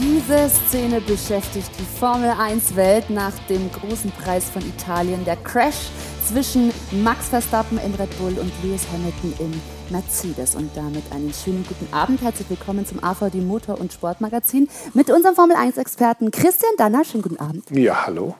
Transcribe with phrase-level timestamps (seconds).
[0.00, 5.24] Diese Szene beschäftigt die Formel 1-Welt nach dem großen Preis von Italien.
[5.24, 5.88] Der Crash
[6.24, 10.54] zwischen Max Verstappen im Red Bull und Lewis Hamilton im Mercedes.
[10.54, 12.22] Und damit einen schönen guten Abend.
[12.22, 17.04] Herzlich willkommen zum AVD Motor- und Sportmagazin mit unserem Formel 1-Experten Christian Danner.
[17.04, 17.64] Schönen guten Abend.
[17.72, 18.36] Ja, hallo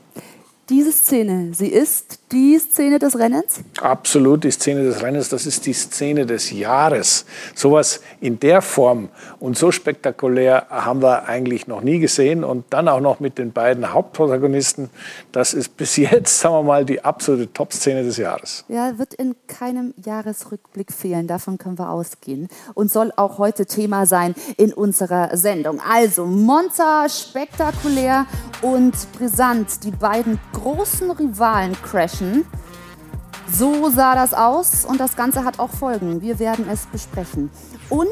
[0.68, 3.60] diese Szene, sie ist die Szene des Rennens?
[3.80, 7.24] Absolut die Szene des Rennens, das ist die Szene des Jahres.
[7.54, 9.08] Sowas in der Form
[9.40, 13.52] und so spektakulär haben wir eigentlich noch nie gesehen und dann auch noch mit den
[13.52, 14.90] beiden Hauptprotagonisten.
[15.32, 18.64] Das ist bis jetzt, sagen wir mal, die absolute Top-Szene des Jahres.
[18.68, 24.04] Ja, wird in keinem Jahresrückblick fehlen, davon können wir ausgehen und soll auch heute Thema
[24.04, 25.80] sein in unserer Sendung.
[25.80, 28.26] Also Monza, spektakulär
[28.60, 32.44] und brisant, die beiden großen Rivalen crashen.
[33.50, 36.20] So sah das aus und das Ganze hat auch Folgen.
[36.20, 37.50] Wir werden es besprechen.
[37.88, 38.08] Und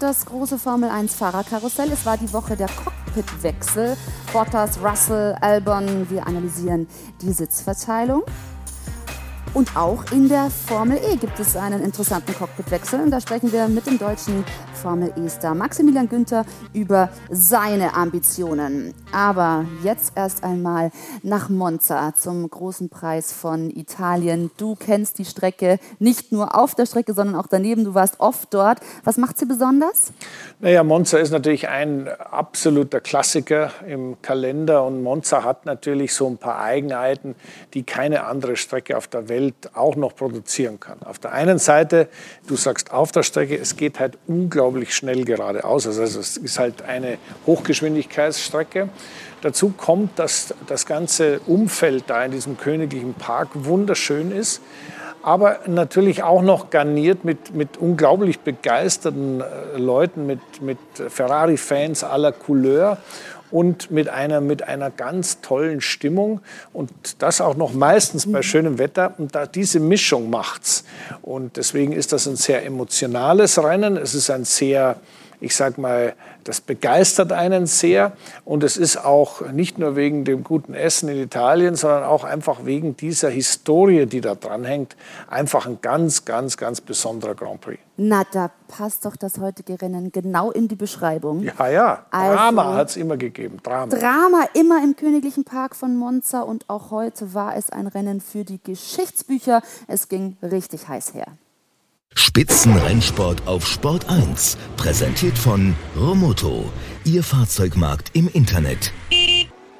[0.00, 1.92] das große Formel 1 Fahrerkarussell.
[1.92, 3.96] Es war die Woche der Cockpitwechsel.
[4.32, 6.10] Bottas, Russell, Albon.
[6.10, 6.88] Wir analysieren
[7.20, 8.22] die Sitzverteilung.
[9.54, 13.00] Und auch in der Formel E gibt es einen interessanten Cockpitwechsel.
[13.00, 14.44] Und da sprechen wir mit dem deutschen
[14.82, 18.94] Formel E-Star Maximilian Günther über seine Ambitionen.
[19.12, 20.90] Aber jetzt erst einmal
[21.22, 24.50] nach Monza zum großen Preis von Italien.
[24.56, 27.84] Du kennst die Strecke nicht nur auf der Strecke, sondern auch daneben.
[27.84, 28.80] Du warst oft dort.
[29.04, 30.12] Was macht sie besonders?
[30.58, 34.84] Naja, Monza ist natürlich ein absoluter Klassiker im Kalender.
[34.84, 37.36] Und Monza hat natürlich so ein paar Eigenheiten,
[37.74, 41.00] die keine andere Strecke auf der Welt auch noch produzieren kann.
[41.04, 42.08] Auf der einen Seite,
[42.48, 45.86] du sagst auf der Strecke, es geht halt unglaublich unglaublich schnell geradeaus.
[45.86, 48.88] Also es ist halt eine Hochgeschwindigkeitsstrecke.
[49.42, 54.60] Dazu kommt, dass das ganze Umfeld da in diesem königlichen Park wunderschön ist
[55.24, 62.32] aber natürlich auch noch garniert mit, mit unglaublich begeisterten äh, Leuten, mit, mit Ferrari-Fans aller
[62.32, 62.98] Couleur
[63.52, 66.40] und mit einer, mit einer ganz tollen Stimmung.
[66.72, 68.42] Und das auch noch meistens bei mhm.
[68.42, 69.14] schönem Wetter.
[69.18, 70.84] Und da diese Mischung macht's.
[71.20, 74.96] Und deswegen ist das ein sehr emotionales Rennen, es ist ein sehr
[75.42, 76.14] ich sag mal,
[76.44, 78.12] das begeistert einen sehr.
[78.44, 82.64] Und es ist auch nicht nur wegen dem guten Essen in Italien, sondern auch einfach
[82.64, 84.96] wegen dieser Historie, die da dranhängt,
[85.28, 87.80] einfach ein ganz, ganz, ganz besonderer Grand Prix.
[87.96, 91.42] Na, da passt doch das heutige Rennen genau in die Beschreibung.
[91.42, 92.06] Ja, ja.
[92.10, 93.58] Also, Drama hat es immer gegeben.
[93.62, 93.94] Drama.
[93.94, 96.40] Drama immer im Königlichen Park von Monza.
[96.40, 99.60] Und auch heute war es ein Rennen für die Geschichtsbücher.
[99.88, 101.26] Es ging richtig heiß her.
[102.14, 104.56] Spitzenrennsport auf Sport 1.
[104.76, 106.70] Präsentiert von Romoto.
[107.04, 108.92] Ihr Fahrzeugmarkt im Internet.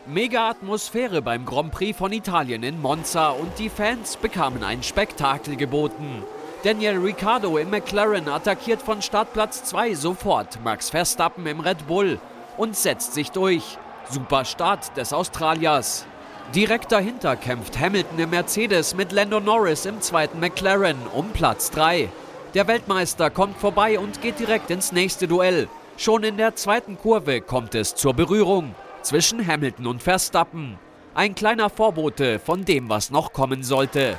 [0.07, 5.57] Mega Atmosphäre beim Grand Prix von Italien in Monza und die Fans bekamen ein Spektakel
[5.57, 6.23] geboten.
[6.63, 12.19] Daniel Ricciardo im McLaren attackiert von Startplatz 2 sofort Max Verstappen im Red Bull
[12.57, 13.79] und setzt sich durch.
[14.11, 16.07] Super Start des Australiers.
[16.55, 22.11] Direkt dahinter kämpft Hamilton im Mercedes mit Lando Norris im zweiten McLaren um Platz 3.
[22.55, 25.69] Der Weltmeister kommt vorbei und geht direkt ins nächste Duell.
[25.97, 30.79] Schon in der zweiten Kurve kommt es zur Berührung zwischen Hamilton und Verstappen.
[31.15, 34.19] Ein kleiner Vorbote von dem, was noch kommen sollte.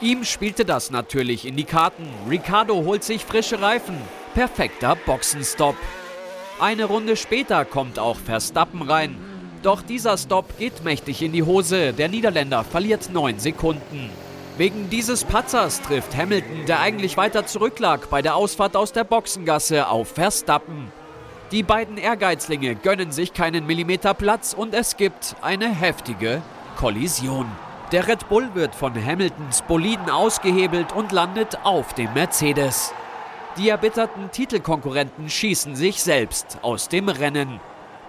[0.00, 2.08] Ihm spielte das natürlich in die Karten.
[2.30, 3.96] Ricardo holt sich frische Reifen.
[4.34, 5.76] Perfekter Boxenstopp.
[6.60, 9.16] Eine Runde später kommt auch Verstappen rein.
[9.62, 11.92] Doch dieser Stopp geht mächtig in die Hose.
[11.92, 14.10] Der Niederländer verliert neun Sekunden.
[14.58, 19.88] Wegen dieses Patzers trifft Hamilton, der eigentlich weiter zurücklag, bei der Ausfahrt aus der Boxengasse
[19.88, 20.92] auf Verstappen.
[21.52, 26.42] Die beiden Ehrgeizlinge gönnen sich keinen Millimeter Platz und es gibt eine heftige
[26.76, 27.46] Kollision.
[27.92, 32.92] Der Red Bull wird von Hamiltons Boliden ausgehebelt und landet auf dem Mercedes.
[33.56, 37.58] Die erbitterten Titelkonkurrenten schießen sich selbst aus dem Rennen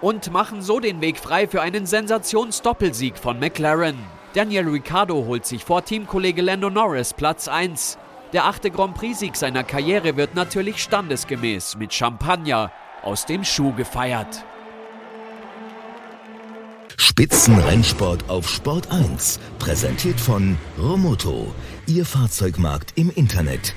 [0.02, 3.96] und machen so den Weg frei für einen Sensationsdoppelsieg von McLaren.
[4.34, 7.98] Daniel Ricciardo holt sich vor Teamkollege Lando Norris Platz 1.
[8.32, 14.44] Der achte Grand Prix-Sieg seiner Karriere wird natürlich standesgemäß mit Champagner aus dem Schuh gefeiert.
[16.96, 21.54] Spitzenrennsport auf Sport 1, präsentiert von Romoto,
[21.86, 23.72] Ihr Fahrzeugmarkt im Internet.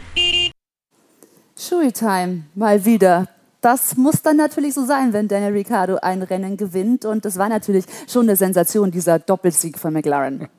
[1.55, 3.27] Schultime, mal wieder
[3.61, 7.05] das muss dann natürlich so sein, wenn Daniel Ricciardo ein Rennen gewinnt.
[7.05, 10.47] Und das war natürlich schon eine Sensation, dieser Doppelsieg von McLaren.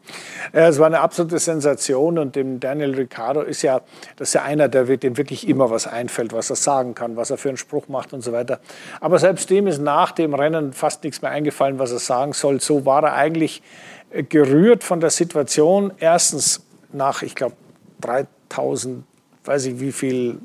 [0.55, 2.19] Ja, es war eine absolute Sensation.
[2.19, 3.83] Und dem Daniel Ricciardo ist ja,
[4.17, 7.29] das ist ja einer, der, dem wirklich immer was einfällt, was er sagen kann, was
[7.29, 8.61] er für einen Spruch macht und so weiter.
[9.01, 12.63] Aber selbst dem ist nach dem Rennen fast nichts mehr eingefallen, was er sagen soll.
[12.63, 13.63] So war er eigentlich
[14.11, 15.93] äh, gerührt von der Situation.
[15.99, 17.57] Erstens nach, ich glaube,
[18.01, 19.05] 3000
[19.49, 20.39] weiß ich wie viel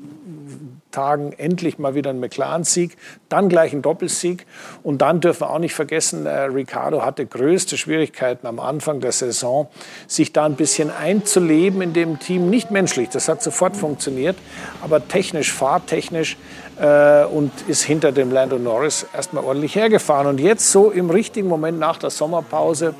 [0.90, 2.96] Tagen endlich mal wieder ein McLaren-Sieg,
[3.28, 4.46] dann gleich ein Doppelsieg.
[4.82, 9.12] Und dann dürfen wir auch nicht vergessen, äh, Ricardo hatte größte Schwierigkeiten am Anfang der
[9.12, 9.68] Saison,
[10.06, 12.48] sich da ein bisschen einzuleben in dem Team.
[12.48, 14.36] Nicht menschlich, das hat sofort funktioniert,
[14.82, 16.36] aber technisch, fahrtechnisch
[16.80, 20.28] äh, und ist hinter dem Lando Norris erstmal ordentlich hergefahren.
[20.28, 22.94] Und jetzt so im richtigen Moment nach der Sommerpause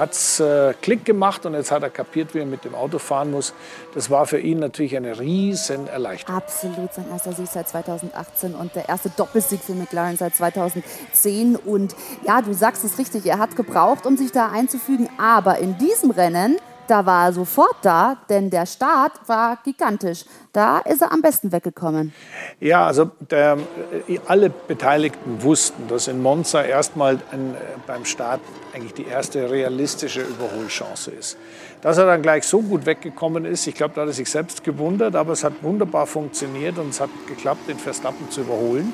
[0.00, 2.98] hat es äh, Klick gemacht und jetzt hat er kapiert, wie er mit dem Auto
[2.98, 3.52] fahren muss.
[3.94, 6.36] Das war für ihn natürlich eine riesen Erleichterung.
[6.36, 11.54] Absolut, sein erster Sieg seit 2018 und der erste Doppelsieg für McLaren seit 2010.
[11.54, 11.94] Und
[12.26, 15.08] ja, du sagst es richtig, er hat gebraucht, um sich da einzufügen.
[15.18, 16.56] Aber in diesem Rennen
[16.90, 20.24] da war er sofort da, denn der Start war gigantisch.
[20.52, 22.12] Da ist er am besten weggekommen.
[22.58, 23.58] Ja, also der,
[24.08, 28.40] äh, alle Beteiligten wussten, dass in Monza erstmal ein, äh, beim Start
[28.74, 31.38] eigentlich die erste realistische Überholchance ist.
[31.80, 34.64] Dass er dann gleich so gut weggekommen ist, ich glaube, da hat er sich selbst
[34.64, 38.92] gewundert, aber es hat wunderbar funktioniert und es hat geklappt, den Verstappen zu überholen.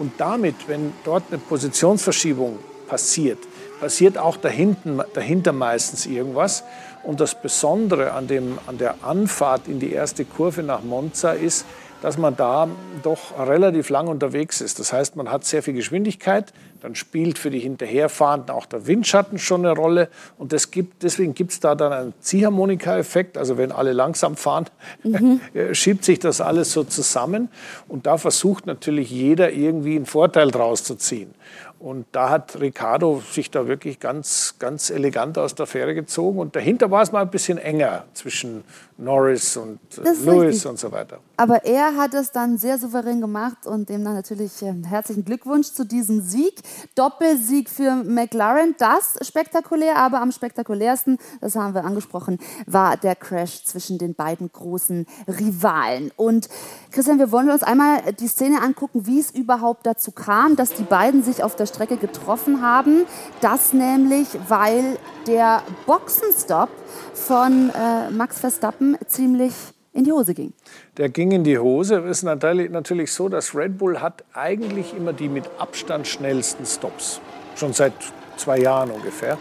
[0.00, 2.58] Und damit, wenn dort eine Positionsverschiebung
[2.88, 3.38] passiert,
[3.78, 6.64] passiert auch dahinten, dahinter meistens irgendwas.
[7.02, 11.64] Und das Besondere an, dem, an der Anfahrt in die erste Kurve nach Monza ist,
[12.02, 12.68] dass man da
[13.02, 14.78] doch relativ lang unterwegs ist.
[14.78, 19.38] Das heißt, man hat sehr viel Geschwindigkeit, dann spielt für die Hinterherfahrenden auch der Windschatten
[19.38, 23.72] schon eine Rolle und das gibt, deswegen gibt es da dann einen Ziehharmonika-Effekt, also wenn
[23.72, 24.66] alle langsam fahren,
[25.02, 25.40] mhm.
[25.72, 27.48] schiebt sich das alles so zusammen
[27.88, 31.34] und da versucht natürlich jeder irgendwie einen Vorteil draus zu ziehen.
[31.80, 36.40] Und da hat Ricardo sich da wirklich ganz, ganz elegant aus der Fähre gezogen.
[36.40, 38.64] Und dahinter war es mal ein bisschen enger zwischen
[38.96, 40.66] Norris und Lewis richtig.
[40.66, 41.20] und so weiter.
[41.36, 45.68] Aber er hat es dann sehr souverän gemacht und dem dann natürlich äh, herzlichen Glückwunsch
[45.68, 46.60] zu diesem Sieg.
[46.96, 53.62] Doppelsieg für McLaren, das spektakulär, aber am spektakulärsten, das haben wir angesprochen, war der Crash
[53.62, 56.10] zwischen den beiden großen Rivalen.
[56.16, 56.48] Und
[56.90, 60.82] Christian, wir wollen uns einmal die Szene angucken, wie es überhaupt dazu kam, dass die
[60.82, 63.06] beiden sich auf der Strecke getroffen haben.
[63.40, 66.70] Das nämlich, weil der Boxenstopp
[67.14, 69.52] von äh, Max Verstappen ziemlich
[69.92, 70.52] in die Hose ging.
[70.96, 71.96] Der ging in die Hose.
[72.00, 77.20] Es ist natürlich so, dass Red Bull hat eigentlich immer die mit Abstand schnellsten Stops.
[77.56, 77.92] Schon seit
[78.36, 79.38] zwei Jahren ungefähr.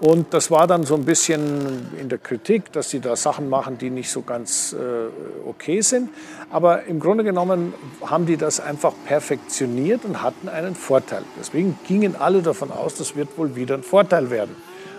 [0.00, 3.78] Und das war dann so ein bisschen in der Kritik, dass sie da Sachen machen,
[3.78, 6.10] die nicht so ganz äh, okay sind.
[6.50, 7.72] Aber im Grunde genommen
[8.04, 11.22] haben die das einfach perfektioniert und hatten einen Vorteil.
[11.38, 14.56] Deswegen gingen alle davon aus, das wird wohl wieder ein Vorteil werden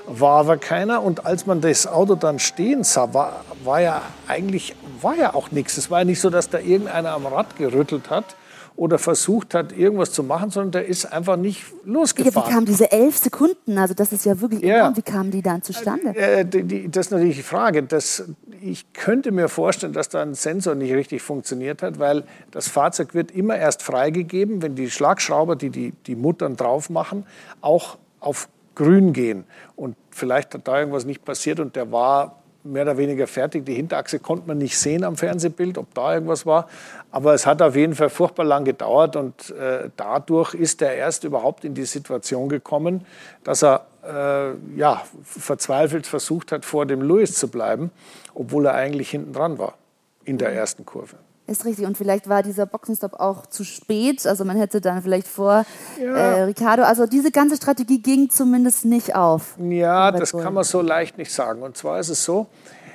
[0.07, 1.01] war aber keiner.
[1.01, 5.51] Und als man das Auto dann stehen sah, war, war ja eigentlich war ja auch
[5.51, 5.77] nichts.
[5.77, 8.35] Es war ja nicht so, dass da irgendeiner am Rad gerüttelt hat
[8.77, 12.33] oder versucht hat, irgendwas zu machen, sondern der ist einfach nicht losgefahren.
[12.35, 13.77] Ja, wie kamen diese elf Sekunden?
[13.77, 14.77] Also das ist ja wirklich ja.
[14.77, 14.97] enorm.
[14.97, 16.15] Wie kamen die dann zustande?
[16.15, 17.83] Äh, die, die, das ist natürlich die Frage.
[17.83, 18.25] Das,
[18.61, 23.13] ich könnte mir vorstellen, dass da ein Sensor nicht richtig funktioniert hat, weil das Fahrzeug
[23.13, 27.25] wird immer erst freigegeben, wenn die Schlagschrauber, die die, die Muttern drauf machen,
[27.61, 29.45] auch auf grün gehen.
[29.77, 33.65] Und vielleicht hat da irgendwas nicht passiert und der war mehr oder weniger fertig.
[33.65, 36.67] Die Hinterachse konnte man nicht sehen am Fernsehbild, ob da irgendwas war.
[37.11, 41.23] Aber es hat auf jeden Fall furchtbar lang gedauert und äh, dadurch ist er erst
[41.23, 43.05] überhaupt in die Situation gekommen,
[43.43, 47.91] dass er äh, ja, verzweifelt versucht hat, vor dem Lewis zu bleiben,
[48.33, 49.75] obwohl er eigentlich hinten dran war
[50.23, 51.15] in der ersten Kurve.
[51.47, 51.85] Ist richtig.
[51.85, 54.25] Und vielleicht war dieser Boxenstopp auch zu spät.
[54.25, 55.65] Also man hätte dann vielleicht vor
[56.01, 56.15] ja.
[56.15, 56.83] äh, Ricardo.
[56.83, 59.55] Also diese ganze Strategie ging zumindest nicht auf.
[59.59, 61.61] Ja, das kann man so leicht nicht sagen.
[61.61, 62.47] Und zwar ist es so,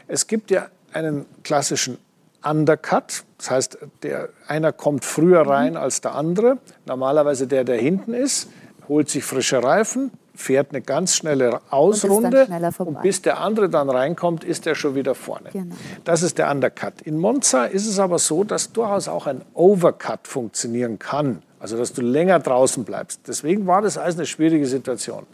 [0.08, 1.98] es gibt ja einen klassischen
[2.44, 3.22] Undercut.
[3.38, 5.78] Das heißt, der, einer kommt früher rein mhm.
[5.78, 6.58] als der andere.
[6.86, 8.48] Normalerweise der, der hinten ist,
[8.88, 10.10] holt sich frische Reifen,
[10.40, 14.94] fährt eine ganz schnelle Ausrunde und, und, bis der andere dann reinkommt, ist er schon
[14.94, 15.50] wieder vorne.
[15.52, 15.74] Genau.
[16.04, 17.02] Das ist der Undercut.
[17.02, 21.92] In Monza ist es aber so, dass durchaus auch ein Overcut funktionieren kann, also dass
[21.92, 23.20] du länger draußen bleibst.
[23.28, 25.26] Deswegen war das alles eine schwierige Situation.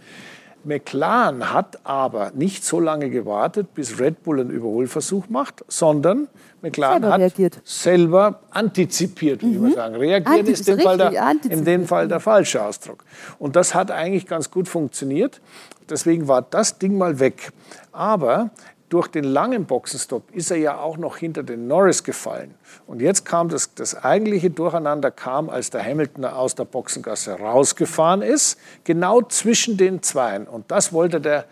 [0.64, 6.26] McLaren hat aber nicht so lange gewartet, bis Red Bull einen Überholversuch macht, sondern
[6.66, 7.60] McLaren selber hat reagiert.
[7.64, 9.66] selber antizipiert, würde mhm.
[9.68, 9.96] ich sagen.
[9.96, 13.04] Reagieren ist in dem, Fall der, in dem Fall der falsche Ausdruck.
[13.38, 15.40] Und das hat eigentlich ganz gut funktioniert.
[15.88, 17.52] Deswegen war das Ding mal weg.
[17.92, 18.50] Aber
[18.88, 22.54] durch den langen Boxenstopp ist er ja auch noch hinter den Norris gefallen.
[22.86, 28.22] Und jetzt kam das, das eigentliche Durcheinander, kam, als der Hamilton aus der Boxengasse rausgefahren
[28.22, 30.46] ist, genau zwischen den Zweien.
[30.46, 31.46] Und das wollte der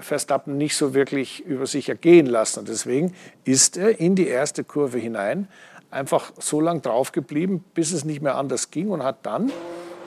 [0.00, 2.60] Verstappen nicht so wirklich über sich ergehen lassen.
[2.60, 3.14] Und deswegen
[3.44, 5.48] ist er in die erste Kurve hinein
[5.90, 9.52] einfach so lang drauf geblieben, bis es nicht mehr anders ging und hat dann,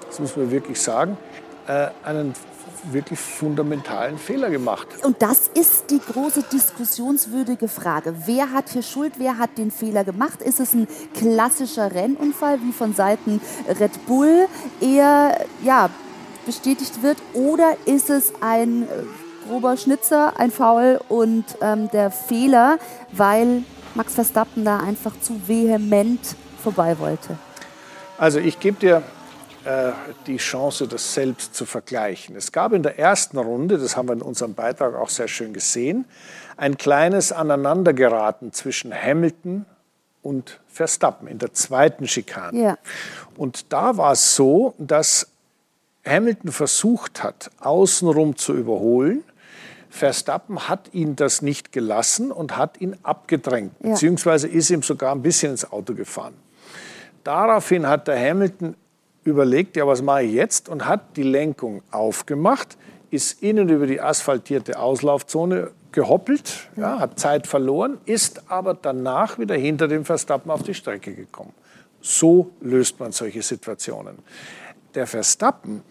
[0.05, 1.17] das muss man wirklich sagen,
[1.67, 2.33] äh, einen
[2.91, 4.88] wirklich fundamentalen Fehler gemacht.
[5.03, 8.15] Und das ist die große diskussionswürdige Frage.
[8.25, 9.13] Wer hat hier Schuld?
[9.17, 10.41] Wer hat den Fehler gemacht?
[10.41, 14.47] Ist es ein klassischer Rennunfall, wie von Seiten Red Bull
[14.79, 15.89] eher ja,
[16.45, 17.17] bestätigt wird?
[17.33, 18.88] Oder ist es ein
[19.49, 22.77] grober Schnitzer, ein Foul und ähm, der Fehler,
[23.11, 23.63] weil
[23.95, 26.19] Max Verstappen da einfach zu vehement
[26.61, 27.35] vorbei wollte?
[28.19, 29.01] Also ich gebe dir
[29.65, 29.91] äh,
[30.27, 32.35] die Chance, das selbst zu vergleichen.
[32.35, 35.51] Es gab in der ersten Runde, das haben wir in unserem Beitrag auch sehr schön
[35.51, 36.05] gesehen,
[36.55, 39.65] ein kleines Aneinandergeraten zwischen Hamilton
[40.21, 42.61] und Verstappen in der zweiten Schikane.
[42.61, 42.77] Ja.
[43.35, 45.27] Und da war es so, dass
[46.05, 49.23] Hamilton versucht hat, außenrum zu überholen.
[49.89, 53.91] Verstappen hat ihn das nicht gelassen und hat ihn abgedrängt, ja.
[53.91, 56.36] beziehungsweise ist ihm sogar ein bisschen ins Auto gefahren.
[57.24, 58.75] Daraufhin hat der Hamilton
[59.24, 60.69] überlegt, ja, was mache ich jetzt?
[60.69, 62.77] Und hat die Lenkung aufgemacht,
[63.12, 69.55] ist innen über die asphaltierte Auslaufzone gehoppelt, ja, hat Zeit verloren, ist aber danach wieder
[69.55, 71.53] hinter dem Verstappen auf die Strecke gekommen.
[72.01, 74.19] So löst man solche Situationen.
[74.96, 75.81] Der Verstappen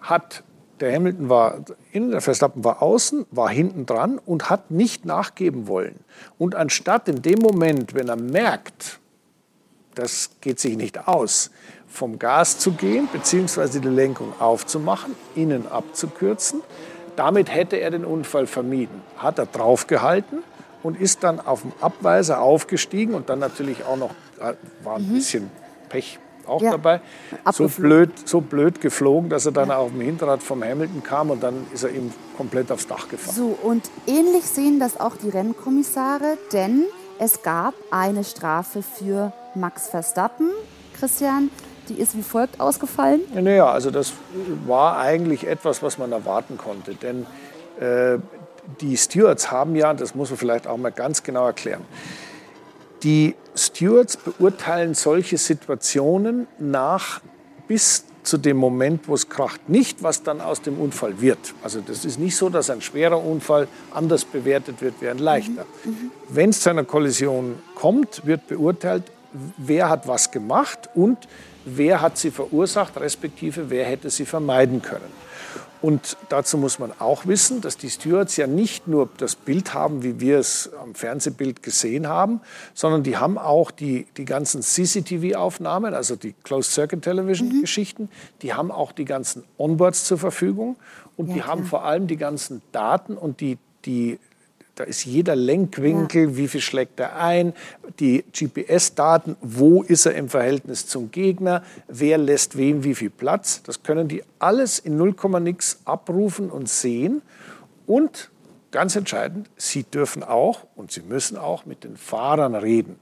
[0.00, 0.42] hat,
[0.80, 5.68] der Hamilton war innen, der Verstappen war außen, war hinten dran und hat nicht nachgeben
[5.68, 6.00] wollen.
[6.38, 8.98] Und anstatt in dem Moment, wenn er merkt,
[9.94, 11.50] das geht sich nicht aus,
[11.86, 16.62] vom Gas zu gehen, beziehungsweise die Lenkung aufzumachen, innen abzukürzen.
[17.14, 19.02] Damit hätte er den Unfall vermieden.
[19.16, 20.42] Hat er draufgehalten
[20.82, 25.08] und ist dann auf dem Abweiser aufgestiegen und dann natürlich auch noch, äh, war ein
[25.08, 25.14] mhm.
[25.14, 25.50] bisschen
[25.88, 26.72] Pech auch ja.
[26.72, 27.00] dabei,
[27.52, 29.76] so blöd, so blöd geflogen, dass er dann ja.
[29.76, 33.34] auf dem Hinterrad vom Hamilton kam und dann ist er ihm komplett aufs Dach gefahren.
[33.34, 36.84] So, und ähnlich sehen das auch die Rennkommissare, denn
[37.18, 40.50] es gab eine Strafe für Max Verstappen,
[40.98, 41.50] Christian,
[41.88, 43.20] die ist wie folgt ausgefallen?
[43.34, 44.12] Naja, also das
[44.66, 46.94] war eigentlich etwas, was man erwarten konnte.
[46.94, 47.26] Denn
[47.78, 48.18] äh,
[48.80, 51.82] die Stewards haben ja, das muss man vielleicht auch mal ganz genau erklären,
[53.04, 57.20] die Stewards beurteilen solche Situationen nach
[57.68, 61.38] bis zu dem Moment, wo es kracht, nicht, was dann aus dem Unfall wird.
[61.62, 65.66] Also das ist nicht so, dass ein schwerer Unfall anders bewertet wird wie ein leichter.
[65.84, 65.90] Mhm.
[65.90, 66.10] mhm.
[66.30, 69.04] Wenn es zu einer Kollision kommt, wird beurteilt,
[69.58, 71.18] wer hat was gemacht und
[71.64, 75.12] wer hat sie verursacht, respektive wer hätte sie vermeiden können.
[75.84, 80.02] Und dazu muss man auch wissen, dass die Stewards ja nicht nur das Bild haben,
[80.02, 82.40] wie wir es am Fernsehbild gesehen haben,
[82.72, 88.08] sondern die haben auch die, die ganzen CCTV-Aufnahmen, also die Closed Circuit Television-Geschichten, mhm.
[88.40, 90.76] die haben auch die ganzen Onboards zur Verfügung
[91.18, 94.18] und ja, die haben vor allem die ganzen Daten und die, die
[94.74, 96.36] da ist jeder Lenkwinkel, ja.
[96.36, 97.52] wie viel schlägt er ein,
[98.00, 103.62] die GPS-Daten, wo ist er im Verhältnis zum Gegner, wer lässt wem wie viel Platz.
[103.62, 107.22] Das können die alles in 0, nix abrufen und sehen.
[107.86, 108.30] Und
[108.72, 112.96] ganz entscheidend, sie dürfen auch und sie müssen auch mit den Fahrern reden.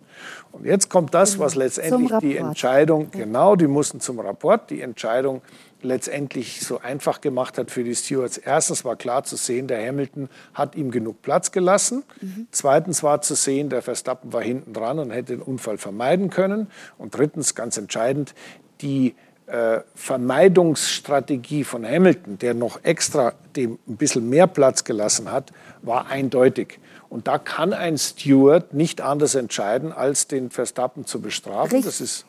[0.53, 5.41] Und jetzt kommt das, was letztendlich die Entscheidung, genau, die mussten zum Rapport, die Entscheidung
[5.85, 8.39] letztendlich so einfach gemacht hat für die Stewards.
[8.39, 12.05] Erstens war klar zu sehen, der Hamilton hat ihm genug Platz gelassen.
[12.21, 12.47] Mhm.
[12.51, 16.69] Zweitens war zu sehen, der Verstappen war hinten dran und hätte den Unfall vermeiden können.
[16.99, 18.35] Und drittens, ganz entscheidend,
[18.81, 19.15] die
[19.47, 26.07] äh, Vermeidungsstrategie von Hamilton, der noch extra dem ein bisschen mehr Platz gelassen hat, war
[26.07, 26.79] eindeutig.
[27.09, 31.77] Und da kann ein Steward nicht anders entscheiden, als den Verstappen zu bestrafen.
[31.77, 31.85] Richtig.
[31.85, 32.25] Das ist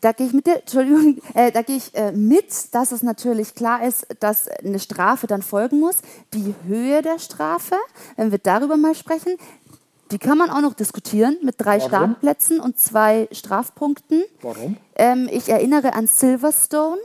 [0.00, 3.86] da gehe ich mit Entschuldigung, äh, da gehe ich äh, mit, dass es natürlich klar
[3.86, 5.96] ist, dass eine Strafe dann folgen muss.
[6.34, 7.76] Die Höhe der Strafe,
[8.16, 9.36] wenn wir darüber mal sprechen,
[10.10, 11.88] die kann man auch noch diskutieren mit drei Warum?
[11.88, 14.24] Startplätzen und zwei Strafpunkten.
[14.42, 14.76] Warum?
[14.96, 17.00] Ähm, ich erinnere an Silverstone.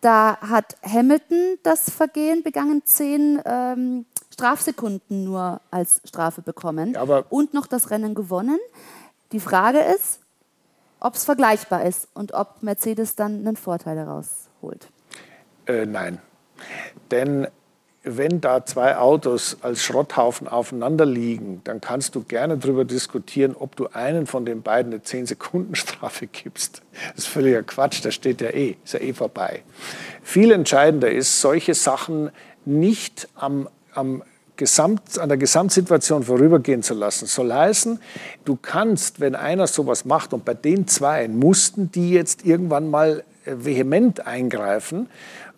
[0.00, 7.52] Da hat Hamilton das Vergehen begangen, zehn ähm, Strafsekunden nur als Strafe bekommen ja, und
[7.52, 8.58] noch das Rennen gewonnen.
[9.32, 10.20] Die Frage ist,
[11.00, 14.88] ob es vergleichbar ist und ob Mercedes dann einen Vorteil daraus holt.
[15.66, 16.20] Äh, nein.
[17.10, 17.48] Denn
[18.02, 23.76] wenn da zwei Autos als Schrotthaufen aufeinander liegen, dann kannst du gerne darüber diskutieren, ob
[23.76, 26.82] du einen von den beiden eine 10-Sekunden-Strafe gibst.
[27.14, 29.62] Das ist völliger Quatsch, das steht ja eh, ist ja eh vorbei.
[30.22, 32.30] Viel entscheidender ist, solche Sachen
[32.64, 34.22] nicht am, am
[34.60, 37.24] Gesamt, an der Gesamtsituation vorübergehen zu lassen.
[37.24, 37.98] Soll heißen,
[38.44, 43.24] du kannst, wenn einer sowas macht, und bei den zwei mussten die jetzt irgendwann mal
[43.46, 45.08] äh, vehement eingreifen,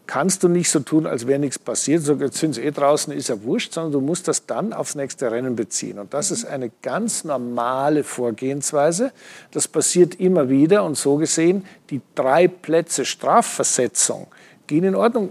[0.07, 3.13] kannst du nicht so tun, als wäre nichts passiert, so jetzt sind sie eh draußen,
[3.13, 5.99] ist ja wurscht, sondern du musst das dann aufs nächste Rennen beziehen.
[5.99, 9.11] Und das ist eine ganz normale Vorgehensweise.
[9.51, 14.29] Das passiert immer wieder und so gesehen, die drei Plätze Strafversetzung,
[14.67, 15.31] gehen in Ordnung.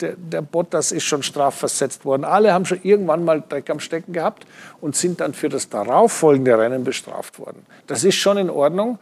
[0.00, 2.24] Der, der Bottas ist schon strafversetzt worden.
[2.24, 4.46] Alle haben schon irgendwann mal Dreck am Stecken gehabt
[4.80, 7.66] und sind dann für das darauffolgende Rennen bestraft worden.
[7.86, 8.98] Das ist schon in Ordnung.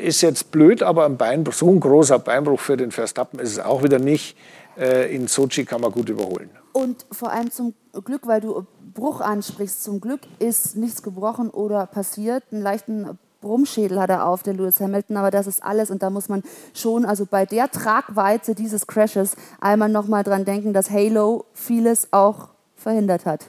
[0.00, 3.58] Ist jetzt blöd, aber ein Beinbruch, so ein großer Beinbruch für den Verstappen ist es
[3.58, 4.36] auch wieder nicht.
[4.78, 6.50] Äh, in Sochi kann man gut überholen.
[6.72, 7.74] Und vor allem zum
[8.04, 12.44] Glück, weil du Bruch ansprichst, zum Glück ist nichts gebrochen oder passiert.
[12.50, 15.90] Einen leichten Brummschädel hat er auf, der Lewis Hamilton, aber das ist alles.
[15.90, 16.42] Und da muss man
[16.74, 22.48] schon, also bei der Tragweite dieses Crashes, einmal nochmal dran denken, dass Halo vieles auch
[22.76, 23.46] verhindert hat.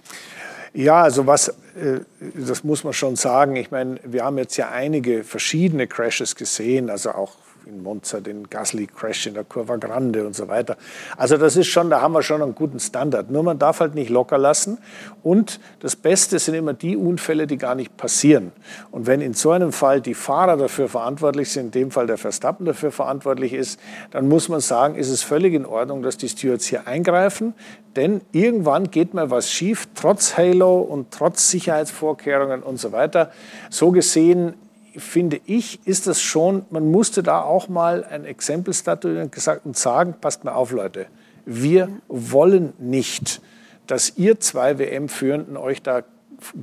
[0.74, 2.01] Ja, also was, äh,
[2.36, 3.56] das muss man schon sagen.
[3.56, 7.32] Ich meine, wir haben jetzt ja einige verschiedene Crashes gesehen, also auch
[7.68, 10.78] in Monza den Gasly-Crash in der Curva Grande und so weiter.
[11.18, 13.30] Also das ist schon, da haben wir schon einen guten Standard.
[13.30, 14.78] Nur man darf halt nicht locker lassen.
[15.24, 18.52] Und das Beste sind immer die Unfälle, die gar nicht passieren.
[18.92, 22.18] Und wenn in so einem Fall die Fahrer dafür verantwortlich sind, in dem Fall der
[22.18, 23.80] Verstappen dafür verantwortlich ist,
[24.12, 27.54] dann muss man sagen, ist es völlig in Ordnung, dass die Stewards hier eingreifen.
[27.96, 33.32] Denn irgendwann geht mal was schief, trotz Halo und trotz Sicherheitsvorkehrungen und so weiter.
[33.70, 34.54] So gesehen
[34.98, 39.32] finde ich, ist das schon, man musste da auch mal ein Exempel statuieren
[39.63, 41.08] und sagen, passt mal auf, Leute,
[41.46, 43.42] wir wollen nicht,
[43.86, 46.04] dass ihr zwei WM-Führenden euch da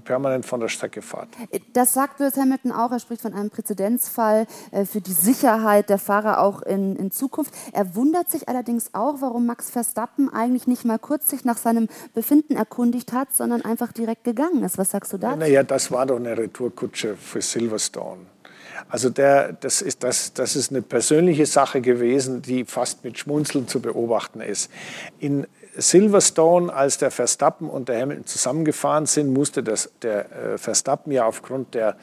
[0.05, 1.29] permanent von der Strecke fahrt.
[1.73, 2.93] Das sagt Lewis Hamilton auch.
[2.93, 7.53] Er spricht von einem Präzedenzfall äh, für die Sicherheit der Fahrer auch in, in Zukunft.
[7.73, 11.89] Er wundert sich allerdings auch, warum Max Verstappen eigentlich nicht mal kurz sich nach seinem
[12.15, 14.79] Befinden erkundigt hat, sondern einfach direkt gegangen ist.
[14.79, 15.37] Was sagst du da?
[15.37, 18.27] Naja, das war doch eine Retourkutsche für Silverstone.
[18.89, 23.69] Also der, das, ist, das, das ist eine persönliche Sache gewesen, die fast mit Schmunzeln
[23.69, 24.71] zu beobachten ist.
[25.19, 31.13] In Silverstone, als der Verstappen und der Hamilton zusammengefahren sind, musste das, der äh, Verstappen
[31.13, 31.97] ja aufgrund der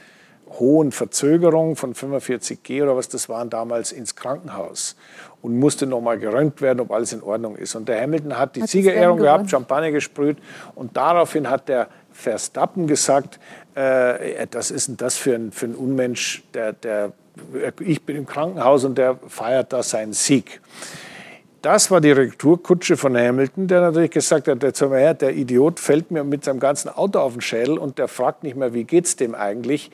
[0.59, 4.95] hohen Verzögerung von 45 G oder was das waren damals ins Krankenhaus
[5.41, 7.75] und musste nochmal gerönt werden, ob alles in Ordnung ist.
[7.75, 10.37] Und der Hamilton hat die hat Siegerehrung gehabt, Champagner gesprüht
[10.75, 13.39] und daraufhin hat der Verstappen gesagt,
[13.75, 17.13] äh, das ist denn das für ein, für ein Unmensch, der, der,
[17.79, 20.59] ich bin im Krankenhaus und der feiert da seinen Sieg.
[21.61, 26.09] Das war die Retourkutsche von Hamilton, der natürlich gesagt hat, mal her, der Idiot fällt
[26.09, 29.15] mir mit seinem ganzen Auto auf den Schädel und der fragt nicht mehr, wie geht's
[29.15, 29.91] dem eigentlich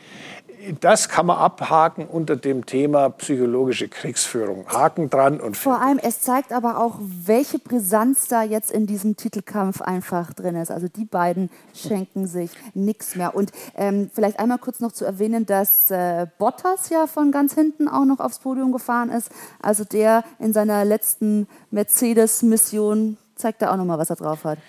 [0.79, 4.65] das kann man abhaken unter dem Thema psychologische Kriegsführung.
[4.67, 9.15] Haken dran und vor allem es zeigt aber auch, welche Brisanz da jetzt in diesem
[9.15, 10.71] Titelkampf einfach drin ist.
[10.71, 13.35] Also die beiden schenken sich nichts mehr.
[13.35, 17.87] Und ähm, vielleicht einmal kurz noch zu erwähnen, dass äh, Bottas ja von ganz hinten
[17.87, 19.31] auch noch aufs Podium gefahren ist.
[19.61, 24.59] Also der in seiner letzten Mercedes-Mission zeigt da auch noch mal, was er drauf hat.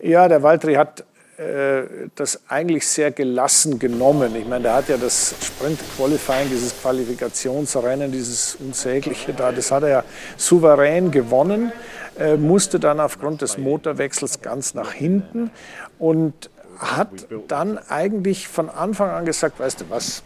[0.00, 1.04] Ja, der Valtteri hat
[2.14, 4.34] das eigentlich sehr gelassen genommen.
[4.36, 9.82] Ich meine, der hat ja das Sprint Qualifying, dieses Qualifikationsrennen, dieses unsägliche da, das hat
[9.82, 10.04] er ja
[10.36, 11.72] souverän gewonnen,
[12.18, 15.50] äh, musste dann aufgrund des Motorwechsels ganz nach hinten
[15.98, 17.08] und hat
[17.48, 20.22] dann eigentlich von Anfang an gesagt, weißt du was,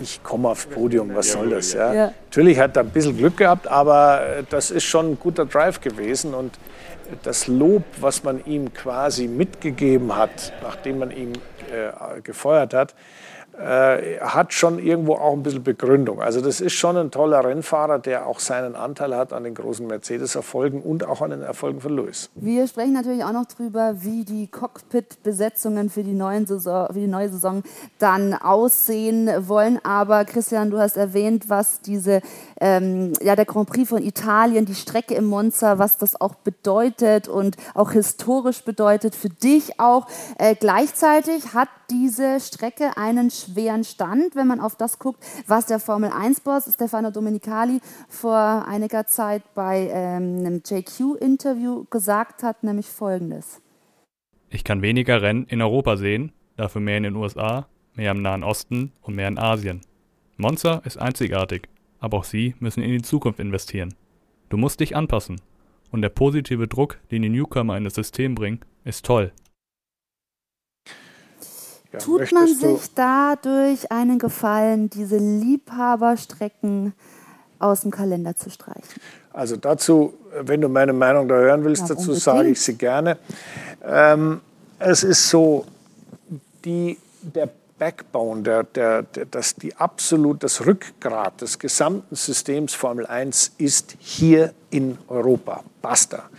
[0.00, 1.72] ich komme aufs Podium, was soll das?
[1.72, 1.94] Ja?
[1.94, 2.14] ja.
[2.24, 5.80] Natürlich hat er ein bisschen Glück gehabt, aber äh, das ist schon ein guter Drive
[5.80, 6.58] gewesen und
[7.22, 11.32] das Lob, was man ihm quasi mitgegeben hat, nachdem man ihn
[11.70, 12.94] äh, gefeuert hat,
[13.58, 16.22] äh, hat schon irgendwo auch ein bisschen Begründung.
[16.22, 19.86] Also das ist schon ein toller Rennfahrer, der auch seinen Anteil hat an den großen
[19.86, 22.30] Mercedes-Erfolgen und auch an den Erfolgen von Lewis.
[22.34, 27.62] Wir sprechen natürlich auch noch darüber, wie die Cockpit-Besetzungen für, für die neue Saison
[27.98, 29.78] dann aussehen wollen.
[29.84, 32.22] Aber Christian, du hast erwähnt, was diese,
[32.62, 37.26] ähm, ja, der Grand Prix von Italien, die Strecke im Monza, was das auch bedeutet
[37.26, 40.06] und auch historisch bedeutet für dich auch.
[40.38, 45.80] Äh, gleichzeitig hat diese Strecke einen schweren Stand, wenn man auf das guckt, was der
[45.80, 53.60] Formel 1-Boss Stefano Domenicali vor einiger Zeit bei ähm, einem JQ-Interview gesagt hat, nämlich folgendes.
[54.50, 58.44] Ich kann weniger Rennen in Europa sehen, dafür mehr in den USA, mehr im Nahen
[58.44, 59.80] Osten und mehr in Asien.
[60.36, 61.68] Monza ist einzigartig,
[62.02, 63.94] aber auch Sie müssen in die Zukunft investieren.
[64.48, 65.40] Du musst dich anpassen.
[65.92, 69.30] Und der positive Druck, den die Newcomer in das System bringen, ist toll.
[71.92, 76.94] Ja, Tut man sich dadurch einen Gefallen, diese Liebhaberstrecken
[77.58, 79.00] aus dem Kalender zu streichen?
[79.32, 83.18] Also dazu, wenn du meine Meinung da hören willst, ja, dazu sage ich sie gerne.
[83.84, 84.40] Ähm,
[84.78, 85.66] es ist so,
[86.64, 87.48] die, der
[87.82, 93.96] Backbone, der, der, der, das, die absolut, das Rückgrat des gesamten Systems Formel 1 ist
[93.98, 95.64] hier in Europa.
[95.80, 96.30] Basta.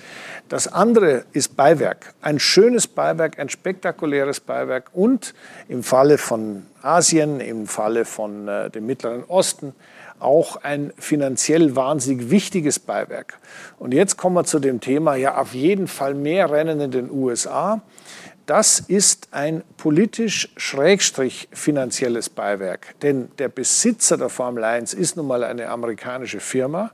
[0.48, 2.14] Das andere ist Beiwerk.
[2.22, 5.34] Ein schönes Beiwerk, ein spektakuläres Beiwerk und
[5.68, 9.74] im Falle von Asien, im Falle von äh, dem Mittleren Osten
[10.20, 13.38] auch ein finanziell wahnsinnig wichtiges Beiwerk.
[13.78, 17.12] Und jetzt kommen wir zu dem Thema, ja, auf jeden Fall mehr Rennen in den
[17.12, 17.82] USA.
[18.46, 22.96] Das ist ein politisch schrägstrich finanzielles Beiwerk.
[23.02, 26.92] Denn der Besitzer der Formel 1 ist nun mal eine amerikanische Firma.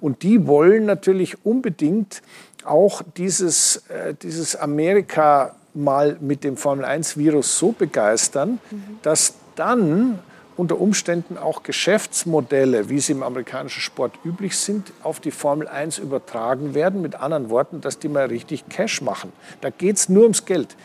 [0.00, 2.22] Und die wollen natürlich unbedingt
[2.64, 8.98] auch dieses, äh, dieses Amerika mal mit dem Formel-1-Virus so begeistern, mhm.
[9.02, 10.18] dass dann
[10.58, 15.98] unter Umständen auch Geschäftsmodelle, wie sie im amerikanischen Sport üblich sind, auf die Formel 1
[15.98, 17.00] übertragen werden.
[17.00, 19.32] Mit anderen Worten, dass die mal richtig Cash machen.
[19.60, 20.76] Da geht es nur ums Geld.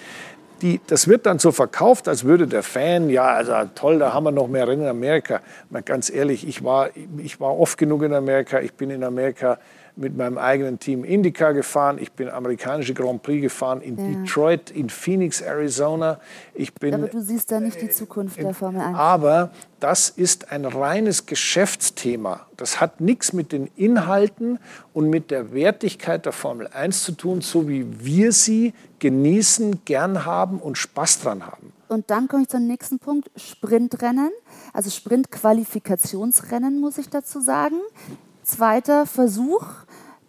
[0.62, 4.23] Die, das wird dann so verkauft, als würde der Fan, ja, also toll, da haben
[4.25, 5.41] wir noch mehr Rennen in Amerika.
[5.69, 9.57] Mal ganz ehrlich, ich war, ich war oft genug in Amerika, ich bin in Amerika
[9.95, 14.19] mit meinem eigenen Team IndyCar gefahren, ich bin amerikanische Grand Prix gefahren in ja.
[14.19, 16.19] Detroit, in Phoenix, Arizona.
[16.53, 18.97] Ich bin, aber du siehst da nicht die Zukunft der Formel 1.
[18.97, 22.47] Aber das ist ein reines Geschäftsthema.
[22.58, 24.60] Das hat nichts mit den Inhalten
[24.93, 30.25] und mit der Wertigkeit der Formel 1 zu tun, so wie wir sie genießen, gern
[30.25, 31.73] haben und Spaß dran haben.
[31.89, 34.32] Und dann komme ich zum nächsten Punkt, Sprintrennen,
[34.71, 37.75] also Sprintqualifikationsrennen muss ich dazu sagen.
[38.56, 39.66] Zweiter Versuch.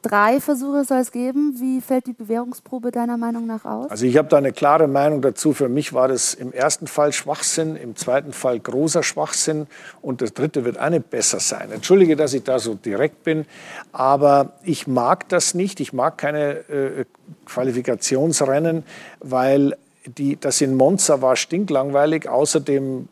[0.00, 1.56] Drei Versuche soll es geben.
[1.60, 3.90] Wie fällt die Bewährungsprobe deiner Meinung nach aus?
[3.90, 5.52] Also ich habe da eine klare Meinung dazu.
[5.52, 9.66] Für mich war das im ersten Fall Schwachsinn, im zweiten Fall großer Schwachsinn
[10.02, 11.70] und das dritte wird eine besser sein.
[11.70, 13.46] Entschuldige, dass ich da so direkt bin,
[13.92, 15.80] aber ich mag das nicht.
[15.80, 17.04] Ich mag keine äh,
[17.46, 18.84] Qualifikationsrennen,
[19.20, 22.28] weil die, das in Monza war stinklangweilig.
[22.28, 23.08] Außerdem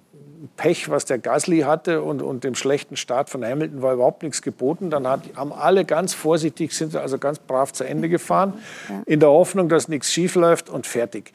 [0.56, 4.42] Pech, was der Gasly hatte und, und dem schlechten Start von Hamilton war überhaupt nichts
[4.42, 4.90] geboten.
[4.90, 8.54] Dann hat, haben alle ganz vorsichtig, sind also ganz brav zu Ende gefahren,
[8.88, 9.02] ja.
[9.06, 11.32] in der Hoffnung, dass nichts schief läuft und fertig.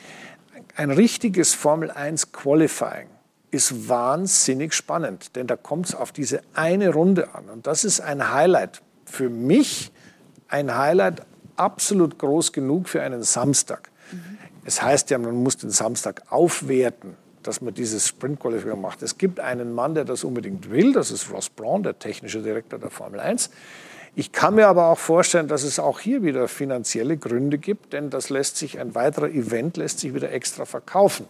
[0.76, 3.08] Ein richtiges Formel 1 Qualifying
[3.50, 7.50] ist wahnsinnig spannend, denn da kommt es auf diese eine Runde an.
[7.50, 8.82] Und das ist ein Highlight.
[9.06, 9.92] Für mich
[10.50, 11.22] ein Highlight
[11.56, 13.90] absolut groß genug für einen Samstag.
[14.12, 14.38] Mhm.
[14.66, 19.02] Es heißt ja, man muss den Samstag aufwerten dass man dieses Sprint-Qualifying macht.
[19.02, 22.80] Es gibt einen Mann, der das unbedingt will, das ist Ross Braun, der technische Direktor
[22.80, 23.50] der Formel 1.
[24.16, 28.10] Ich kann mir aber auch vorstellen, dass es auch hier wieder finanzielle Gründe gibt, denn
[28.10, 31.28] das lässt sich, ein weiterer Event lässt sich wieder extra verkaufen.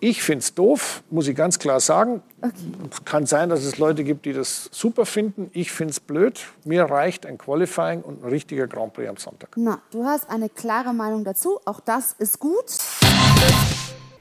[0.00, 2.22] Ich finde es doof, muss ich ganz klar sagen.
[2.40, 2.52] Okay.
[2.92, 5.50] Es kann sein, dass es Leute gibt, die das super finden.
[5.54, 6.40] Ich finde es blöd.
[6.64, 9.48] Mir reicht ein Qualifying und ein richtiger Grand Prix am Sonntag.
[9.56, 11.58] Na, du hast eine klare Meinung dazu.
[11.64, 12.66] Auch das ist gut.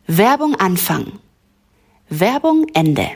[0.09, 1.19] Werbung Anfang.
[2.07, 3.09] Werbung Ende.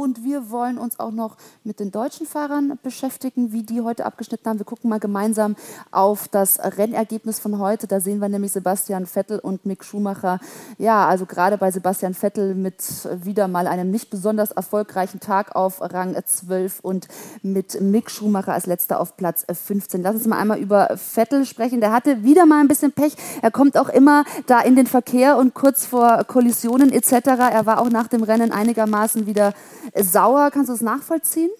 [0.00, 4.48] Und wir wollen uns auch noch mit den deutschen Fahrern beschäftigen, wie die heute abgeschnitten
[4.48, 4.58] haben.
[4.58, 5.56] Wir gucken mal gemeinsam
[5.90, 7.86] auf das Rennergebnis von heute.
[7.86, 10.40] Da sehen wir nämlich Sebastian Vettel und Mick Schumacher.
[10.78, 12.82] Ja, also gerade bei Sebastian Vettel mit
[13.22, 17.06] wieder mal einem nicht besonders erfolgreichen Tag auf Rang 12 und
[17.42, 20.02] mit Mick Schumacher als letzter auf Platz 15.
[20.02, 21.82] Lass uns mal einmal über Vettel sprechen.
[21.82, 23.16] Der hatte wieder mal ein bisschen Pech.
[23.42, 27.12] Er kommt auch immer da in den Verkehr und kurz vor Kollisionen etc.
[27.52, 29.52] Er war auch nach dem Rennen einigermaßen wieder
[29.94, 30.50] sauer.
[30.50, 31.50] Kannst du das nachvollziehen?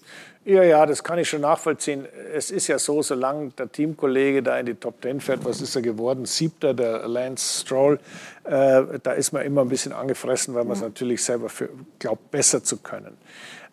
[0.43, 2.07] Ja, ja, das kann ich schon nachvollziehen.
[2.33, 5.75] Es ist ja so, solange der Teamkollege da in die Top Ten fährt, was ist
[5.75, 6.25] er geworden?
[6.25, 7.99] Siebter, der Lance Stroll,
[8.45, 12.31] äh, da ist man immer ein bisschen angefressen, weil man es natürlich selber für, glaubt,
[12.31, 13.15] besser zu können.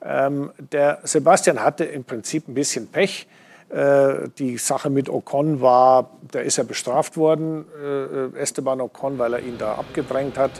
[0.02, 3.26] Ähm, der Sebastian hatte im Prinzip ein bisschen Pech.
[3.70, 9.32] Äh, die Sache mit Ocon war, der ist ja bestraft worden, äh, Esteban Ocon, weil
[9.32, 10.50] er ihn da abgedrängt hat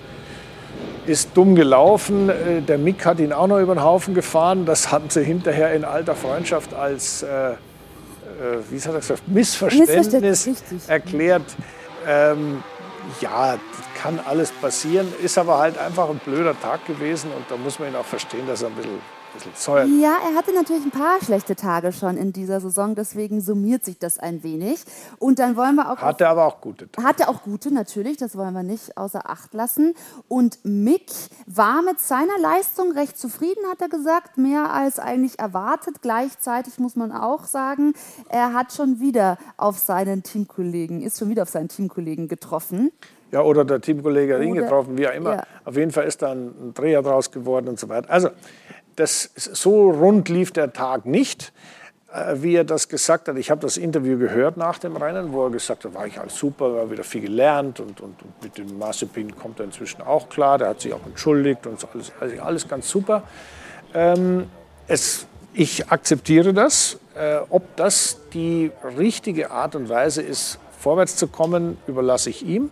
[1.08, 2.28] ist dumm gelaufen.
[2.28, 4.66] Äh, der Mick hat ihn auch noch über den Haufen gefahren.
[4.66, 7.56] Das haben sie hinterher in alter Freundschaft als, äh, äh,
[8.70, 11.56] wie hat er gesagt, Missverständnis, Missverständnis erklärt.
[12.06, 12.62] Ähm,
[13.20, 13.58] ja,
[14.00, 17.88] kann alles passieren, ist aber halt einfach ein blöder Tag gewesen und da muss man
[17.88, 19.88] ihn auch verstehen, dass er ein bisschen bisschen Zeug.
[20.00, 23.98] Ja, er hatte natürlich ein paar schlechte Tage schon in dieser Saison, deswegen summiert sich
[23.98, 24.84] das ein wenig.
[25.18, 25.98] Und dann wollen wir auch.
[25.98, 27.06] Hatte aber auch gute Tage.
[27.06, 29.94] Hatte auch gute, natürlich, das wollen wir nicht außer Acht lassen.
[30.28, 31.06] Und Mick
[31.46, 36.02] war mit seiner Leistung recht zufrieden, hat er gesagt, mehr als eigentlich erwartet.
[36.02, 37.94] Gleichzeitig muss man auch sagen,
[38.28, 42.92] er hat schon wieder auf seinen Teamkollegen, ist schon wieder auf seinen Teamkollegen getroffen.
[43.30, 45.36] Ja, oder der Teamkollege hat ihn getroffen, wie auch immer.
[45.36, 45.42] Ja.
[45.64, 48.10] Auf jeden Fall ist da ein Dreher draus geworden und so weiter.
[48.10, 48.30] Also,
[48.98, 51.52] das, so rund lief der Tag nicht,
[52.12, 53.36] äh, wie er das gesagt hat.
[53.36, 56.36] Ich habe das Interview gehört nach dem Rennen, wo er gesagt hat, war ich alles
[56.36, 60.28] super, war wieder viel gelernt und, und, und mit dem Mazepin kommt er inzwischen auch
[60.28, 60.58] klar.
[60.58, 63.22] Der hat sich auch entschuldigt und so, alles, also alles ganz super.
[63.94, 64.46] Ähm,
[64.88, 66.98] es, ich akzeptiere das.
[67.14, 72.64] Äh, ob das die richtige Art und Weise ist, vorwärts zu kommen, überlasse ich ihm.
[72.64, 72.70] Mhm.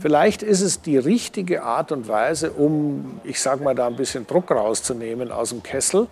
[0.00, 4.26] Vielleicht ist es die richtige Art und Weise, um, ich sage mal, da ein bisschen
[4.26, 6.08] Druck rauszunehmen aus dem Kessel.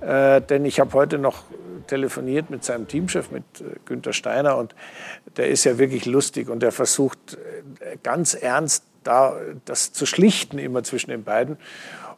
[0.00, 1.44] Äh, denn ich habe heute noch
[1.86, 4.74] telefoniert mit seinem Teamchef, mit äh, Günther Steiner, und
[5.36, 7.38] der ist ja wirklich lustig und der versucht
[7.80, 11.58] äh, ganz ernst da das zu schlichten immer zwischen den beiden.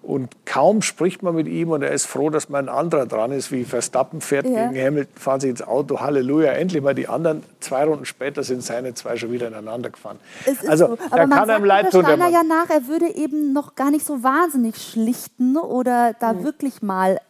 [0.06, 3.32] Und kaum spricht man mit ihm und er ist froh, dass mal ein anderer dran
[3.32, 4.68] ist, wie Verstappen fährt ja.
[4.68, 7.42] gegen Hamilton, fahren sie ins Auto, Halleluja, endlich mal die anderen.
[7.58, 10.20] Zwei Runden später sind seine zwei schon wieder ineinander gefahren.
[10.68, 10.98] also, so.
[11.10, 12.04] Aber man kann einem leid tun.
[12.04, 16.44] Steiner ja nach, er würde eben noch gar nicht so wahnsinnig schlichten oder da hm.
[16.44, 17.20] wirklich mal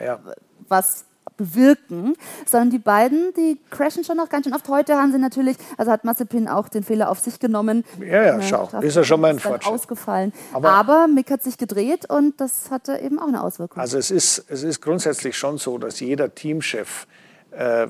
[0.00, 0.20] ja.
[0.68, 1.06] was
[1.40, 2.14] bewirken,
[2.46, 4.68] sondern die beiden, die crashen schon noch ganz schön oft.
[4.68, 7.84] Heute haben sie natürlich, also hat Mazepin auch den Fehler auf sich genommen.
[8.00, 9.72] Ja, ja, schau, ist ja schon mal ein Fortschritt.
[9.72, 10.32] ausgefallen.
[10.52, 13.80] Aber, Aber, Mick hat sich gedreht und das hatte eben auch eine Auswirkung.
[13.80, 17.06] Also es ist, es ist grundsätzlich schon so, dass jeder Teamchef
[17.52, 17.88] äh,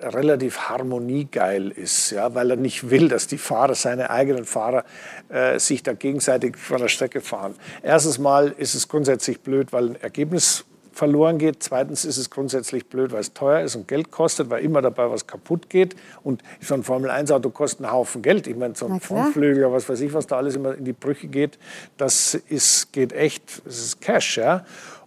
[0.00, 4.84] relativ harmoniegeil ist, ja, weil er nicht will, dass die Fahrer, seine eigenen Fahrer,
[5.28, 7.54] äh, sich da gegenseitig von der Strecke fahren.
[7.82, 10.64] Erstens mal ist es grundsätzlich blöd, weil ein Ergebnis
[10.96, 11.62] verloren geht.
[11.62, 15.10] Zweitens ist es grundsätzlich blöd, weil es teuer ist und Geld kostet, weil immer dabei
[15.10, 15.94] was kaputt geht.
[16.22, 18.46] Und so ein Formel-1-Auto kostet einen Haufen Geld.
[18.46, 21.28] Ich meine, so ein Frontflügel, was weiß ich, was da alles immer in die Brüche
[21.28, 21.58] geht,
[21.98, 24.38] das ist, geht echt, das ist Cash.
[24.38, 24.64] Ja?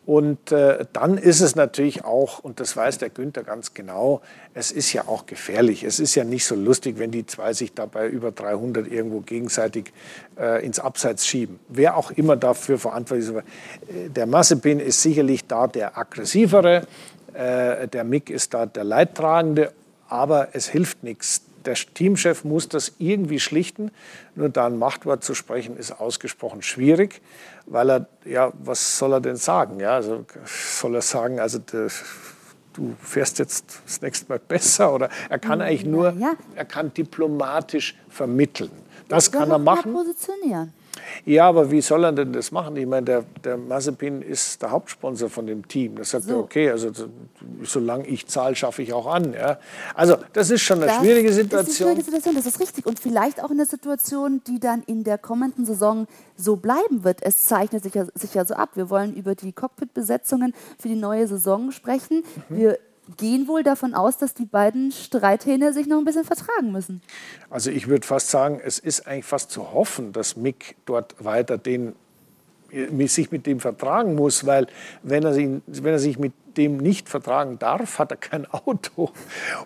[0.09, 4.21] Und äh, dann ist es natürlich auch, und das weiß der Günther ganz genau,
[4.55, 5.83] es ist ja auch gefährlich.
[5.83, 9.93] Es ist ja nicht so lustig, wenn die zwei sich dabei über 300 irgendwo gegenseitig
[10.35, 11.59] äh, ins Abseits schieben.
[11.67, 13.35] Wer auch immer dafür verantwortlich ist.
[13.35, 16.87] Äh, der Massepin ist sicherlich da der aggressivere,
[17.33, 19.73] äh, der Mick ist da der Leidtragende,
[20.07, 23.91] aber es hilft nichts der Teamchef muss das irgendwie schlichten.
[24.35, 27.21] Nur da ein Machtwort zu sprechen, ist ausgesprochen schwierig,
[27.65, 29.79] weil er, ja, was soll er denn sagen?
[29.79, 35.39] Ja, also soll er sagen, also du fährst jetzt das nächste Mal besser oder er
[35.39, 36.33] kann eigentlich nur, ja.
[36.55, 38.71] er kann diplomatisch vermitteln.
[39.07, 39.91] Das kann er machen.
[39.91, 40.73] Positionieren.
[41.25, 42.75] Ja, aber wie soll er denn das machen?
[42.77, 45.95] Ich meine, der, der Mazepin ist der Hauptsponsor von dem Team.
[45.95, 46.31] Da sagt so.
[46.31, 46.91] er, okay, also
[47.63, 49.33] solange ich zahle, schaffe ich auch an.
[49.33, 49.59] Ja?
[49.93, 51.65] Also das ist schon eine das schwierige Situation.
[51.65, 52.85] Das ist eine schwierige Situation, das ist richtig.
[52.85, 57.21] Und vielleicht auch eine Situation, die dann in der kommenden Saison so bleiben wird.
[57.21, 58.71] Es zeichnet sich ja, sich ja so ab.
[58.75, 62.23] Wir wollen über die Cockpit-Besetzungen für die neue Saison sprechen.
[62.49, 62.57] Mhm.
[62.57, 62.79] Wir
[63.17, 67.01] gehen wohl davon aus, dass die beiden Streithähne sich noch ein bisschen vertragen müssen.
[67.49, 71.57] Also ich würde fast sagen, es ist eigentlich fast zu hoffen, dass Mick dort weiter
[71.57, 71.95] den
[73.07, 74.67] sich mit dem vertragen muss, weil
[75.03, 79.11] wenn er, ihn, wenn er sich mit dem nicht vertragen darf, hat er kein Auto.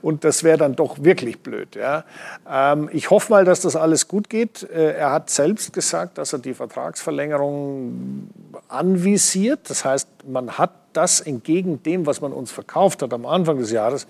[0.02, 1.76] Und das wäre dann doch wirklich blöd.
[1.76, 2.06] Ja.
[2.50, 4.64] Ähm, ich hoffe mal, dass das alles gut geht.
[4.64, 8.30] Äh, er hat selbst gesagt, dass er die Vertragsverlängerung
[8.68, 9.70] anvisiert.
[9.70, 13.72] Das heißt, man hat das entgegen dem, was man uns verkauft hat am Anfang des
[13.72, 14.08] Jahres,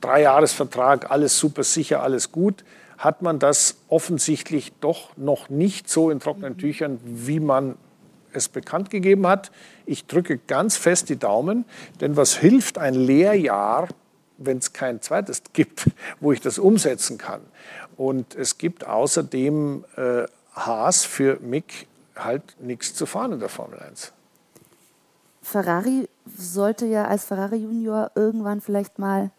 [0.00, 2.64] Dreijahresvertrag, alles super sicher, alles gut,
[2.98, 7.76] hat man das offensichtlich doch noch nicht so in trockenen Tüchern, wie man
[8.32, 9.50] es bekannt gegeben hat.
[9.86, 11.64] Ich drücke ganz fest die Daumen,
[12.00, 13.88] denn was hilft ein Lehrjahr,
[14.38, 15.90] wenn es kein zweites gibt,
[16.20, 17.40] wo ich das umsetzen kann?
[17.96, 23.78] Und es gibt außerdem äh, Haas für Mick halt nichts zu fahren in der Formel
[23.78, 24.12] 1.
[25.42, 29.30] Ferrari sollte ja als Ferrari Junior irgendwann vielleicht mal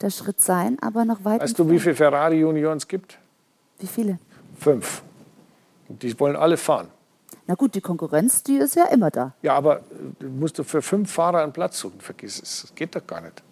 [0.00, 1.40] der Schritt sein, aber noch weit.
[1.40, 3.18] Weißt du, wie viele Ferrari Junioren es gibt?
[3.78, 4.18] Wie viele?
[4.58, 5.02] Fünf.
[5.88, 6.88] Die wollen alle fahren.
[7.46, 9.34] Na gut, die Konkurrenz, die ist ja immer da.
[9.42, 9.80] Ja, aber
[10.18, 12.62] du musst du für fünf Fahrer einen Platz suchen, vergiss es.
[12.62, 13.42] Das geht doch gar nicht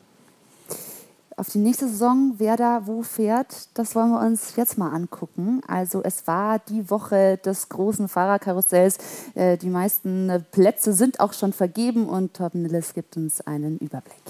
[1.40, 5.62] auf die nächste Saison, wer da wo fährt, das wollen wir uns jetzt mal angucken.
[5.66, 8.98] Also es war die Woche des großen Fahrerkarussells.
[9.35, 14.20] Äh, die meisten Plätze sind auch schon vergeben und Torben Nilles gibt uns einen Überblick.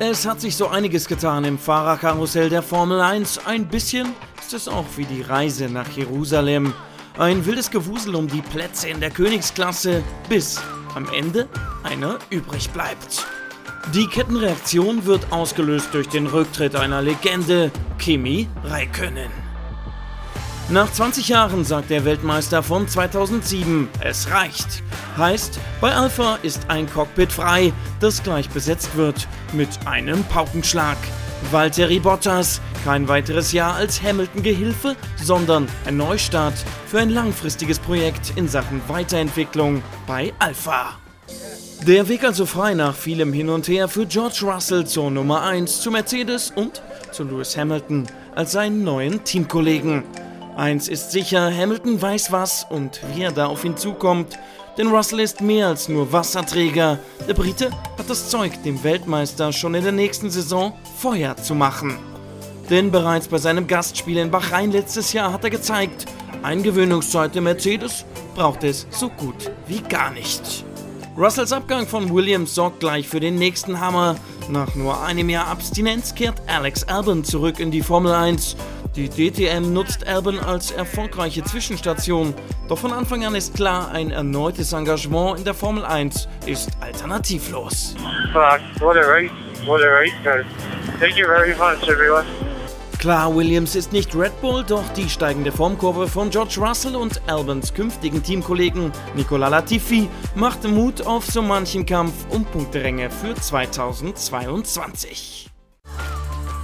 [0.00, 3.46] Es hat sich so einiges getan im Fahrerkarussell der Formel 1.
[3.46, 4.08] Ein bisschen
[4.40, 6.72] ist es auch wie die Reise nach Jerusalem.
[7.18, 10.60] Ein wildes Gewusel um die Plätze in der Königsklasse, bis
[10.94, 11.46] am Ende
[11.82, 13.26] einer übrig bleibt.
[13.92, 19.30] Die Kettenreaktion wird ausgelöst durch den Rücktritt einer Legende, Kimi Räikkönen.
[20.70, 24.82] Nach 20 Jahren sagt der Weltmeister von 2007, es reicht.
[25.18, 30.96] Heißt, bei Alpha ist ein Cockpit frei, das gleich besetzt wird mit einem Paukenschlag.
[31.50, 36.54] Valtteri Bottas, kein weiteres Jahr als Hamilton-Gehilfe, sondern ein Neustart
[36.86, 40.98] für ein langfristiges Projekt in Sachen Weiterentwicklung bei Alpha.
[41.86, 45.80] Der Weg also frei nach vielem Hin und Her für George Russell zur Nummer 1
[45.80, 50.04] zu Mercedes und zu Lewis Hamilton als seinen neuen Teamkollegen.
[50.56, 54.38] Eins ist sicher, Hamilton weiß was und wie er da auf ihn zukommt,
[54.76, 56.98] denn Russell ist mehr als nur Wasserträger.
[57.28, 61.98] Der Brite hat das Zeug, dem Weltmeister schon in der nächsten Saison Feuer zu machen.
[62.70, 66.06] Denn bereits bei seinem Gastspiel in Bahrain letztes Jahr hat er gezeigt,
[66.42, 68.04] Eingewöhnungszeit im Mercedes
[68.34, 70.64] braucht es so gut wie gar nicht.
[71.16, 74.16] Russells Abgang von Williams sorgt gleich für den nächsten Hammer.
[74.48, 78.56] Nach nur einem Jahr Abstinenz kehrt Alex Albon zurück in die Formel 1.
[78.96, 82.32] Die DTM nutzt Albon als erfolgreiche Zwischenstation.
[82.66, 87.94] Doch von Anfang an ist klar, ein erneutes Engagement in der Formel 1 ist alternativlos.
[88.32, 89.30] Fuck, what a race,
[89.66, 90.12] what a race.
[90.98, 92.24] Thank you very much, everyone.
[93.02, 97.74] Klar, Williams ist nicht Red Bull, doch die steigende Formkurve von George Russell und Albans
[97.74, 105.50] künftigen Teamkollegen Nicola Latifi macht Mut auf so manchen Kampf um Punkteränge für 2022.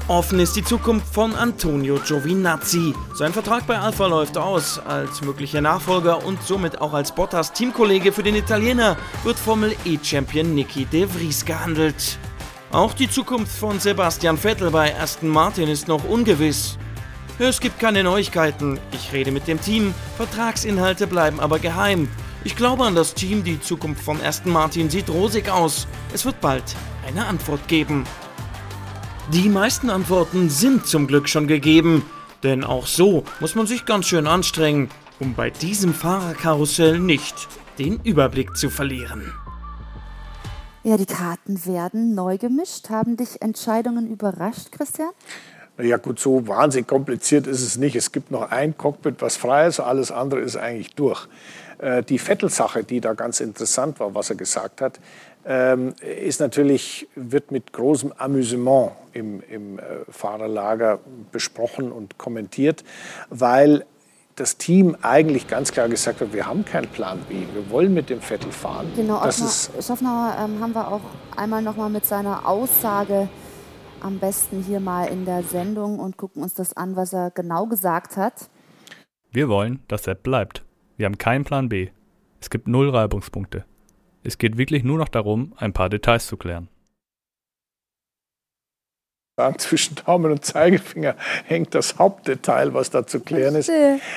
[0.07, 2.94] Offen ist die Zukunft von Antonio Giovinazzi.
[3.16, 4.79] Sein Vertrag bei Alpha läuft aus.
[4.79, 10.55] Als möglicher Nachfolger und somit auch als Bottas Teamkollege für den Italiener wird Formel E-Champion
[10.55, 12.16] Niki De Vries gehandelt.
[12.70, 16.76] Auch die Zukunft von Sebastian Vettel bei Aston Martin ist noch ungewiss.
[17.38, 22.09] Es gibt keine Neuigkeiten, ich rede mit dem Team, Vertragsinhalte bleiben aber geheim.
[22.44, 25.87] Ich glaube an das Team, die Zukunft von Aston Martin sieht rosig aus.
[26.12, 26.62] Es wird bald
[27.07, 28.04] eine Antwort geben.
[29.33, 32.04] Die meisten Antworten sind zum Glück schon gegeben,
[32.42, 37.98] denn auch so muss man sich ganz schön anstrengen, um bei diesem Fahrerkarussell nicht den
[38.04, 39.33] Überblick zu verlieren.
[40.88, 42.88] Ja, die Karten werden neu gemischt.
[42.88, 45.11] Haben dich Entscheidungen überrascht, Christian?
[45.77, 47.94] Ja gut, so wahnsinnig kompliziert ist es nicht.
[47.94, 51.29] Es gibt noch ein Cockpit, was frei ist, alles andere ist eigentlich durch.
[51.77, 54.98] Äh, die Vettel-Sache, die da ganz interessant war, was er gesagt hat,
[55.44, 62.83] ähm, ist natürlich, wird mit großem Amüsement im, im äh, Fahrerlager besprochen und kommentiert,
[63.29, 63.85] weil
[64.38, 68.11] das Team eigentlich ganz klar gesagt hat, wir haben keinen Plan B, wir wollen mit
[68.11, 68.90] dem Vettel fahren.
[68.96, 71.01] Genau, das Ottmar, Schaffner ähm, haben wir auch
[71.37, 73.29] einmal noch mal mit seiner Aussage
[74.01, 77.66] am besten hier mal in der Sendung und gucken uns das an, was er genau
[77.66, 78.48] gesagt hat.
[79.31, 80.64] Wir wollen, dass Sepp bleibt.
[80.96, 81.88] Wir haben keinen Plan B.
[82.40, 83.64] Es gibt null Reibungspunkte.
[84.22, 86.68] Es geht wirklich nur noch darum, ein paar Details zu klären
[89.59, 93.70] zwischen Daumen und Zeigefinger hängt das Hauptdetail, was da zu klären ist.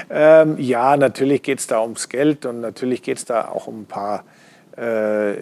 [0.10, 3.82] Ähm, ja, natürlich geht es da ums Geld und natürlich geht es da auch um
[3.82, 4.24] ein paar
[4.78, 5.34] äh,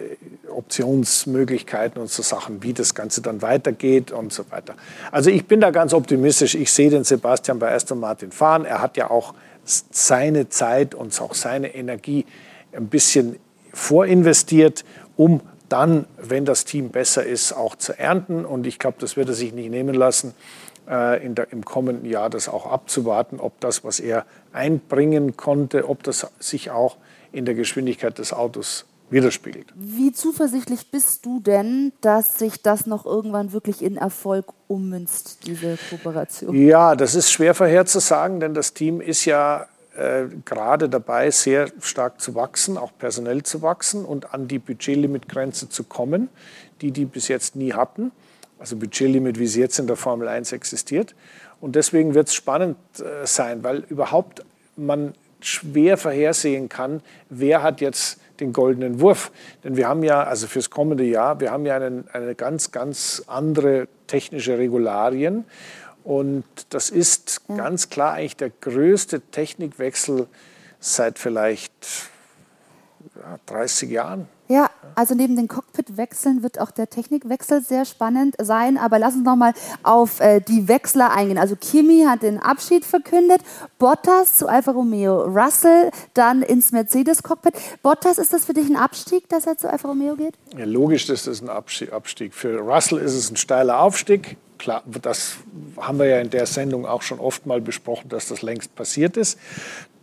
[0.48, 4.74] Optionsmöglichkeiten und so Sachen, wie das Ganze dann weitergeht und so weiter.
[5.12, 6.54] Also ich bin da ganz optimistisch.
[6.54, 8.64] Ich sehe den Sebastian bei Aston Martin fahren.
[8.64, 12.26] Er hat ja auch seine Zeit und auch seine Energie
[12.72, 13.36] ein bisschen
[13.72, 14.84] vorinvestiert,
[15.16, 18.44] um dann, wenn das Team besser ist, auch zu ernten.
[18.44, 20.34] Und ich glaube, das wird er sich nicht nehmen lassen,
[20.86, 26.02] äh, der, im kommenden Jahr das auch abzuwarten, ob das, was er einbringen konnte, ob
[26.02, 26.96] das sich auch
[27.32, 29.66] in der Geschwindigkeit des Autos widerspiegelt.
[29.74, 35.78] Wie zuversichtlich bist du denn, dass sich das noch irgendwann wirklich in Erfolg ummünzt, diese
[35.90, 36.54] Kooperation?
[36.54, 42.20] Ja, das ist schwer vorherzusagen, denn das Team ist ja äh, gerade dabei, sehr stark
[42.20, 46.28] zu wachsen, auch personell zu wachsen und an die Budgetlimitgrenze zu kommen,
[46.80, 48.12] die die bis jetzt nie hatten.
[48.58, 51.14] Also Budgetlimit, wie sie jetzt in der Formel 1 existiert.
[51.60, 54.44] Und deswegen wird es spannend äh, sein, weil überhaupt
[54.76, 59.30] man schwer vorhersehen kann, wer hat jetzt den goldenen Wurf.
[59.64, 63.22] Denn wir haben ja, also fürs kommende Jahr, wir haben ja einen, eine ganz, ganz
[63.26, 65.44] andere technische Regularien.
[66.04, 67.56] Und das ist ja.
[67.56, 70.26] ganz klar eigentlich der größte Technikwechsel
[70.78, 71.72] seit vielleicht
[73.16, 74.28] ja, 30 Jahren.
[74.48, 78.78] Ja, also neben den Cockpitwechseln wird auch der Technikwechsel sehr spannend sein.
[78.78, 79.52] Aber lass uns noch mal
[79.84, 81.38] auf äh, die Wechsler eingehen.
[81.38, 83.42] Also Kimi hat den Abschied verkündet,
[83.78, 87.54] Bottas zu Alfa Romeo, Russell dann ins Mercedes-Cockpit.
[87.82, 90.34] Bottas, ist das für dich ein Abstieg, dass er zu Alfa Romeo geht?
[90.58, 92.34] Ja, logisch ist das ein Abstieg.
[92.34, 95.36] Für Russell ist es ein steiler Aufstieg klar, das
[95.78, 99.16] haben wir ja in der Sendung auch schon oft mal besprochen, dass das längst passiert
[99.16, 99.38] ist.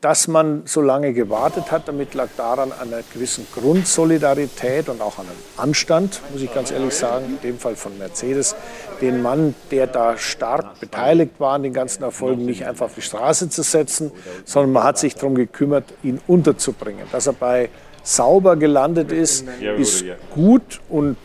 [0.02, 5.18] Dass man so lange gewartet hat, damit lag daran an einer gewissen Grundsolidarität und auch
[5.18, 8.56] an einem Anstand, muss ich ganz ehrlich sagen, in dem Fall von Mercedes,
[9.02, 13.02] den Mann, der da stark beteiligt war an den ganzen Erfolgen, nicht einfach auf die
[13.02, 14.12] Straße zu setzen,
[14.46, 17.08] sondern man hat sich darum gekümmert, ihn unterzubringen.
[17.12, 17.70] Dass er bei
[18.08, 19.46] sauber gelandet ist,
[19.78, 21.18] ist gut und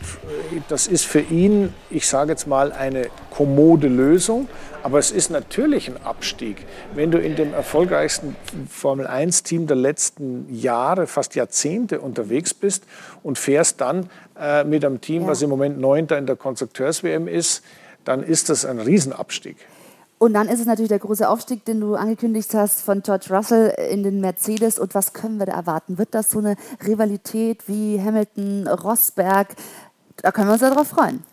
[0.51, 4.49] äh, das ist für ihn, ich sage jetzt mal, eine kommode Lösung.
[4.83, 6.57] Aber es ist natürlich ein Abstieg.
[6.93, 8.35] Wenn du in dem erfolgreichsten
[8.69, 12.83] Formel-1-Team der letzten Jahre, fast Jahrzehnte unterwegs bist
[13.23, 15.29] und fährst dann äh, mit einem Team, ja.
[15.29, 17.63] was im Moment Neunter in der Konstrukteurs-WM ist,
[18.03, 19.55] dann ist das ein Riesenabstieg.
[20.17, 23.73] Und dann ist es natürlich der große Aufstieg, den du angekündigt hast von George Russell
[23.91, 24.79] in den Mercedes.
[24.79, 25.97] Und was können wir da erwarten?
[25.97, 26.55] Wird das so eine
[26.85, 29.49] Rivalität wie Hamilton, Rosberg?
[30.17, 31.23] Da können wir uns darauf freuen.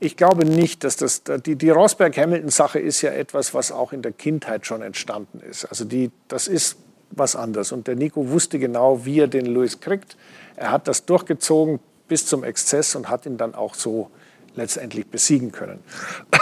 [0.00, 4.12] Ich glaube nicht, dass das, die, die Rosberg-Hamilton-Sache ist ja etwas, was auch in der
[4.12, 5.64] Kindheit schon entstanden ist.
[5.66, 6.78] Also die, das ist
[7.10, 7.70] was anderes.
[7.70, 10.16] Und der Nico wusste genau, wie er den Lewis kriegt.
[10.56, 14.10] Er hat das durchgezogen bis zum Exzess und hat ihn dann auch so
[14.54, 15.80] letztendlich besiegen können.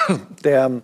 [0.45, 0.83] Der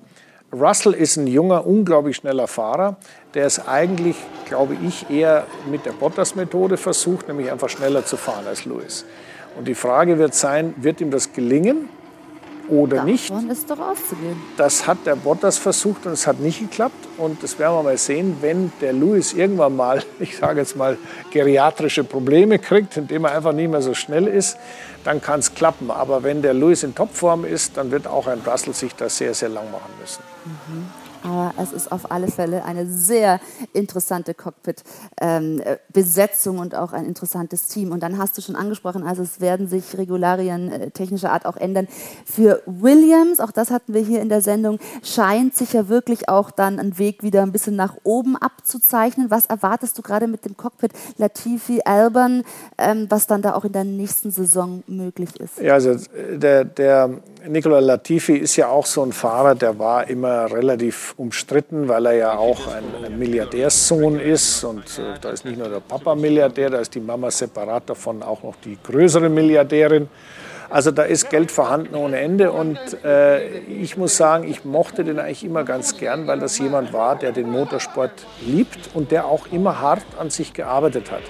[0.61, 2.97] Russell ist ein junger, unglaublich schneller Fahrer,
[3.35, 8.47] der es eigentlich, glaube ich, eher mit der Bottas-Methode versucht, nämlich einfach schneller zu fahren
[8.47, 9.05] als Lewis.
[9.57, 11.89] Und die Frage wird sein, wird ihm das gelingen?
[12.69, 13.33] oder Davon nicht.
[13.51, 14.37] ist doch auszugehen.
[14.57, 16.97] Das hat der Bottas versucht und es hat nicht geklappt.
[17.17, 20.99] Und das werden wir mal sehen, wenn der Lewis irgendwann mal, ich sage jetzt mal,
[21.31, 24.57] geriatrische Probleme kriegt, indem er einfach nicht mehr so schnell ist,
[25.05, 25.91] dann kann es klappen.
[25.91, 29.35] Aber wenn der Lewis in Topform ist, dann wird auch ein Russell sich das sehr,
[29.35, 30.36] sehr lang machen müssen.
[30.47, 31.06] Mhm.
[31.23, 33.41] Aber es ist auf alle Fälle eine sehr
[33.73, 37.93] interessante Cockpit-Besetzung ähm, und auch ein interessantes Team.
[37.93, 41.57] Und dann hast du schon angesprochen, also es werden sich Regularien äh, technischer Art auch
[41.57, 41.89] ändern.
[42.25, 46.51] Für Williams, auch das hatten wir hier in der Sendung, scheint sich ja wirklich auch
[46.51, 49.31] dann ein Weg wieder ein bisschen nach oben abzuzeichnen.
[49.31, 52.43] Was erwartest du gerade mit dem Cockpit Latifi, Albern,
[52.79, 55.59] ähm, was dann da auch in der nächsten Saison möglich ist?
[55.61, 55.97] Ja, also
[56.33, 57.11] der, der
[57.47, 62.13] Nicola Latifi ist ja auch so ein Fahrer, der war immer relativ umstritten, weil er
[62.13, 64.65] ja auch ein, ein Milliardärssohn ist.
[64.65, 68.23] Und äh, da ist nicht nur der Papa Milliardär, da ist die Mama separat davon
[68.23, 70.09] auch noch die größere Milliardärin.
[70.69, 75.19] Also da ist Geld vorhanden ohne Ende und äh, ich muss sagen, ich mochte den
[75.19, 78.13] eigentlich immer ganz gern, weil das jemand war, der den Motorsport
[78.45, 81.23] liebt und der auch immer hart an sich gearbeitet hat.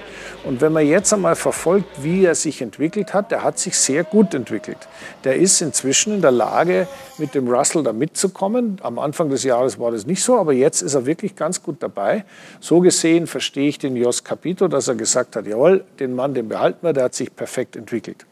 [0.44, 4.04] Und wenn man jetzt einmal verfolgt, wie er sich entwickelt hat, der hat sich sehr
[4.04, 4.78] gut entwickelt.
[5.24, 6.86] Der ist inzwischen in der Lage,
[7.18, 8.78] mit dem Russell da mitzukommen.
[8.82, 11.82] Am Anfang des Jahres war das nicht so, aber jetzt ist er wirklich ganz gut
[11.82, 12.24] dabei.
[12.60, 16.48] So gesehen verstehe ich den Jos Capito, dass er gesagt hat, jawohl, den Mann, den
[16.48, 18.24] behalten wir, der hat sich perfekt entwickelt.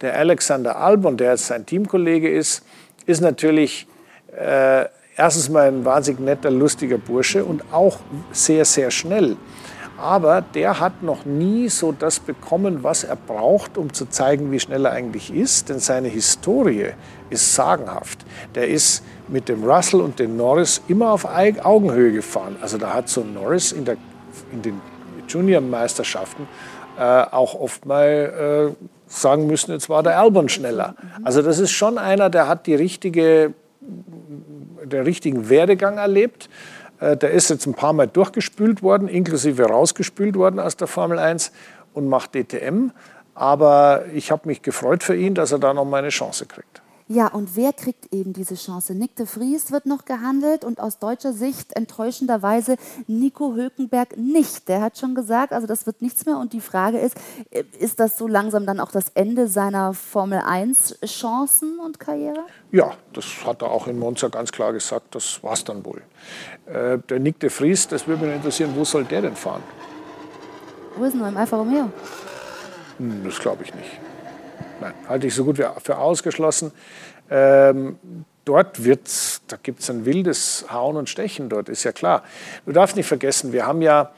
[0.00, 2.62] Der Alexander Albon, der jetzt sein Teamkollege ist,
[3.06, 3.86] ist natürlich
[4.36, 4.84] äh,
[5.16, 7.98] erstens mal ein wahnsinnig netter, lustiger Bursche und auch
[8.30, 9.36] sehr, sehr schnell.
[9.98, 14.60] Aber der hat noch nie so das bekommen, was er braucht, um zu zeigen, wie
[14.60, 15.68] schnell er eigentlich ist.
[15.68, 16.90] Denn seine Historie
[17.30, 18.24] ist sagenhaft.
[18.54, 22.56] Der ist mit dem Russell und dem Norris immer auf Augenhöhe gefahren.
[22.60, 23.96] Also da hat so Norris in, der,
[24.52, 24.80] in den
[25.26, 26.46] Junior-Meisterschaften
[26.96, 30.94] äh, auch oft mal äh, sagen müssen, jetzt war der Albon schneller.
[31.22, 36.48] Also das ist schon einer, der hat die richtige, den richtigen Werdegang erlebt.
[37.00, 41.18] Äh, der ist jetzt ein paar Mal durchgespült worden, inklusive rausgespült worden aus der Formel
[41.18, 41.52] 1
[41.94, 42.90] und macht DTM.
[43.34, 46.82] Aber ich habe mich gefreut für ihn, dass er da noch mal eine Chance kriegt.
[47.10, 48.94] Ja, und wer kriegt eben diese Chance?
[48.94, 54.68] Nick de Vries wird noch gehandelt und aus deutscher Sicht enttäuschenderweise Nico Hülkenberg nicht.
[54.68, 56.36] Der hat schon gesagt, also das wird nichts mehr.
[56.36, 57.16] Und die Frage ist,
[57.50, 62.44] äh, ist das so langsam dann auch das Ende seiner Formel 1 Chancen und Karriere?
[62.72, 66.02] Ja, das hat er auch in Monza ganz klar gesagt, das war es dann wohl.
[66.66, 69.62] Äh, der Nick de Vries, das würde mich interessieren, wo soll der denn fahren?
[70.94, 71.90] Wo ist denn im Alfa Romeo?
[72.98, 74.07] Hm, das glaube ich nicht.
[74.80, 76.72] Nein, halte ich so gut wie für ausgeschlossen.
[77.30, 77.98] Ähm,
[78.44, 82.22] dort wird's, da gibt es ein wildes Hauen und Stechen dort, ist ja klar.
[82.64, 84.12] Du darfst nicht vergessen, wir haben ja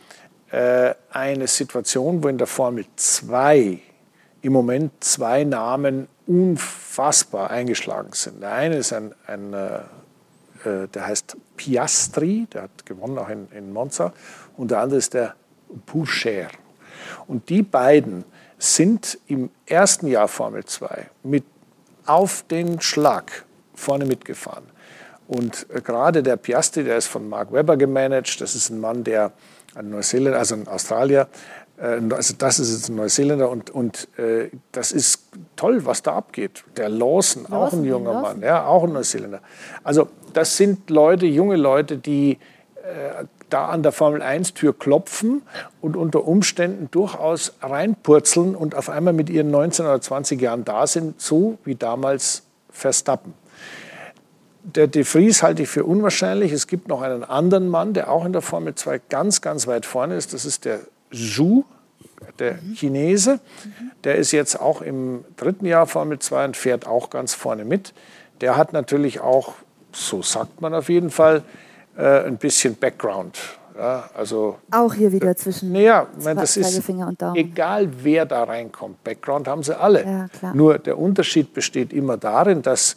[0.51, 3.79] äh, eine Situation, wo in der Formel 2
[4.43, 8.43] im Moment zwei Namen unfassbar eingeschlagen sind.
[8.43, 9.79] Der eine ist ein, ein äh,
[10.65, 14.13] äh der heißt Piastri, der hat gewonnen auch in, in Monza,
[14.57, 15.35] und der andere ist der
[15.87, 16.49] Pourcher.
[17.27, 18.25] Und die beiden
[18.61, 21.45] sind im ersten Jahr Formel 2 mit
[22.05, 23.45] auf den Schlag
[23.75, 24.65] vorne mitgefahren.
[25.27, 29.03] Und äh, gerade der Piastri, der ist von Mark Webber gemanagt, das ist ein Mann,
[29.03, 29.33] der
[29.75, 31.29] ein Neuseeländer, also ein Australier,
[31.79, 36.15] äh, also das ist jetzt ein Neuseeländer und, und äh, das ist toll, was da
[36.17, 36.65] abgeht.
[36.77, 38.41] Der Lawson, Lawson auch ein junger Lawson.
[38.41, 39.41] Mann, ja, auch ein Neuseeländer.
[39.83, 42.39] Also das sind Leute, junge Leute, die
[43.51, 45.43] da an der Formel 1 Tür klopfen
[45.81, 50.87] und unter Umständen durchaus reinpurzeln und auf einmal mit ihren 19 oder 20 Jahren da
[50.87, 53.35] sind, so wie damals Verstappen.
[54.63, 56.53] Der De Vries halte ich für unwahrscheinlich.
[56.53, 59.87] Es gibt noch einen anderen Mann, der auch in der Formel 2 ganz, ganz weit
[59.87, 60.33] vorne ist.
[60.33, 60.81] Das ist der
[61.13, 61.65] Zhu,
[62.39, 63.41] der Chinese.
[64.05, 67.95] Der ist jetzt auch im dritten Jahr Formel 2 und fährt auch ganz vorne mit.
[68.41, 69.55] Der hat natürlich auch,
[69.93, 71.43] so sagt man auf jeden Fall,
[72.05, 73.39] ein bisschen Background.
[73.77, 76.83] Ja, also, auch hier wieder zwischen naja, mein, das ist
[77.35, 80.29] egal wer da reinkommt, Background haben sie alle.
[80.43, 82.97] Ja, Nur der Unterschied besteht immer darin, dass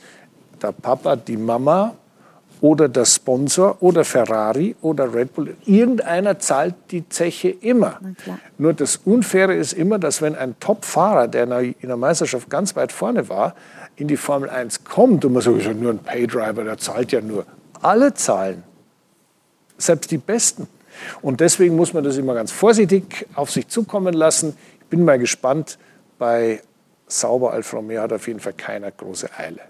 [0.62, 1.94] der Papa, die Mama
[2.64, 5.56] oder der Sponsor oder Ferrari oder Red Bull.
[5.66, 8.00] Irgendeiner zahlt die Zeche immer.
[8.58, 12.92] Nur das Unfaire ist immer, dass wenn ein Top-Fahrer, der in der Meisterschaft ganz weit
[12.92, 13.56] vorne war,
[13.96, 17.46] in die Formel 1 kommt und man sagt, nur ein Paydriver, der zahlt ja nur.
[17.82, 18.64] Alle zahlen.
[19.78, 20.68] Selbst die Besten.
[21.22, 24.56] Und deswegen muss man das immer ganz vorsichtig auf sich zukommen lassen.
[24.80, 25.78] Ich bin mal gespannt.
[26.20, 26.62] Bei
[27.08, 29.62] Sauber Alfa Romeo hat auf jeden Fall keiner große Eile.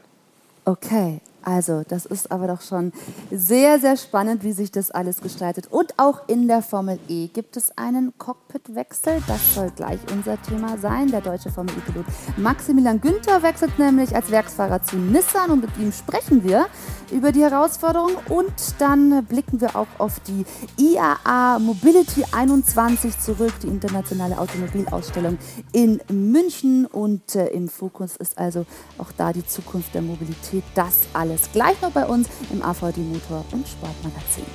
[0.66, 2.94] Okay, also, das ist aber doch schon
[3.30, 5.68] sehr, sehr spannend, wie sich das alles gestaltet.
[5.70, 9.22] Und auch in der Formel E gibt es einen Cockpitwechsel.
[9.28, 11.12] Das soll gleich unser Thema sein.
[11.12, 12.06] Der deutsche Formel E-Pilot
[12.38, 16.68] Maximilian Günther wechselt nämlich als Werksfahrer zu Nissan und mit ihm sprechen wir
[17.12, 20.46] über die Herausforderung und dann blicken wir auch auf die
[20.78, 25.38] IAA Mobility 21 zurück, die internationale Automobilausstellung
[25.72, 28.66] in München und äh, im Fokus ist also
[28.98, 30.64] auch da die Zukunft der Mobilität.
[30.74, 34.46] Das alles gleich noch bei uns im AVD Motor und Sportmagazin.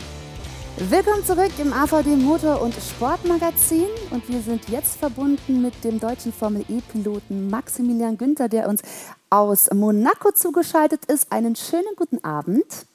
[0.76, 6.32] Willkommen zurück im AVD Motor und Sportmagazin und wir sind jetzt verbunden mit dem deutschen
[6.32, 8.82] Formel E-Piloten Maximilian Günther, der uns
[9.28, 11.32] aus Monaco zugeschaltet ist.
[11.32, 12.86] Einen schönen guten Abend.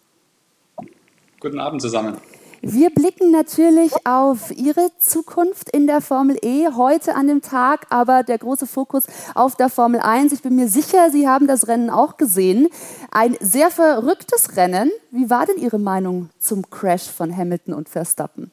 [1.41, 2.17] Guten Abend zusammen.
[2.65, 8.23] Wir blicken natürlich auf Ihre Zukunft in der Formel E heute an dem Tag, aber
[8.23, 9.05] der große Fokus
[9.35, 10.31] auf der Formel 1.
[10.31, 12.69] Ich bin mir sicher, Sie haben das Rennen auch gesehen.
[13.11, 14.91] Ein sehr verrücktes Rennen.
[15.11, 18.49] Wie war denn Ihre Meinung zum Crash von Hamilton und Verstappen?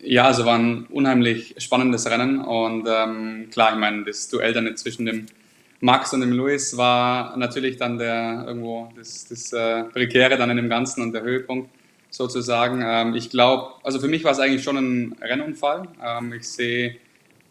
[0.00, 4.76] Ja, also war ein unheimlich spannendes Rennen und ähm, klar, ich meine, das Duell dann
[4.76, 5.26] zwischen dem
[5.80, 10.58] Max und dem Lewis war natürlich dann der irgendwo das, das äh, Prekäre dann in
[10.58, 11.70] dem Ganzen und der Höhepunkt
[12.10, 12.82] sozusagen.
[12.84, 15.88] Ähm, ich glaube, also für mich war es eigentlich schon ein Rennunfall.
[16.04, 16.96] Ähm, ich sehe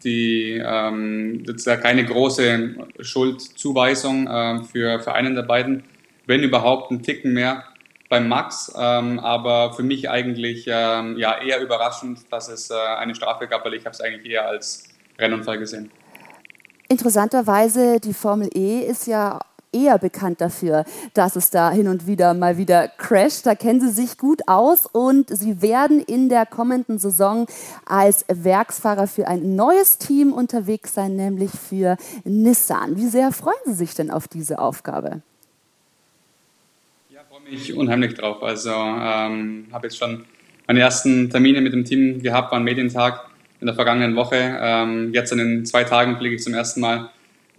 [0.04, 5.84] die ähm, das ist keine große Schuldzuweisung ähm, für, für einen der beiden,
[6.26, 7.64] wenn überhaupt ein Ticken mehr
[8.08, 13.14] beim Max, ähm, aber für mich eigentlich ähm, ja eher überraschend, dass es äh, eine
[13.14, 14.88] Strafe gab, weil ich habe es eigentlich eher als
[15.18, 15.90] Rennunfall gesehen.
[16.88, 19.38] Interessanterweise, die Formel E ist ja
[19.72, 23.46] eher bekannt dafür, dass es da hin und wieder mal wieder crasht.
[23.46, 27.46] Da kennen Sie sich gut aus und Sie werden in der kommenden Saison
[27.86, 32.96] als Werksfahrer für ein neues Team unterwegs sein, nämlich für Nissan.
[32.96, 35.22] Wie sehr freuen Sie sich denn auf diese Aufgabe?
[37.10, 38.42] Ja, freue mich unheimlich drauf.
[38.42, 40.24] Also ähm, habe jetzt schon
[40.66, 43.28] meine ersten Termine mit dem Team gehabt, war ein Medientag
[43.60, 44.58] in der vergangenen Woche.
[44.60, 47.10] Ähm, jetzt in den zwei Tagen fliege ich zum ersten Mal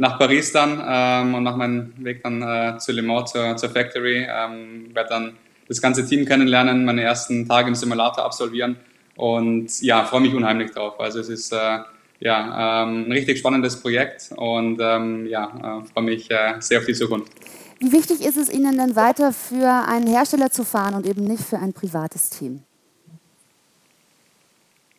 [0.01, 3.69] nach Paris dann ähm, und mache meinen Weg dann äh, zu Le Mans, zur, zur
[3.69, 4.27] Factory.
[4.27, 5.33] Ähm, werde dann
[5.67, 8.77] das ganze Team kennenlernen, meine ersten Tage im Simulator absolvieren
[9.15, 10.99] und ja, freue mich unheimlich drauf.
[10.99, 11.79] Also es ist äh,
[12.19, 16.85] ja, ähm, ein richtig spannendes Projekt und ähm, ja, äh, freue mich äh, sehr auf
[16.85, 17.31] die Zukunft.
[17.79, 21.43] Wie wichtig ist es Ihnen denn weiter für einen Hersteller zu fahren und eben nicht
[21.43, 22.63] für ein privates Team?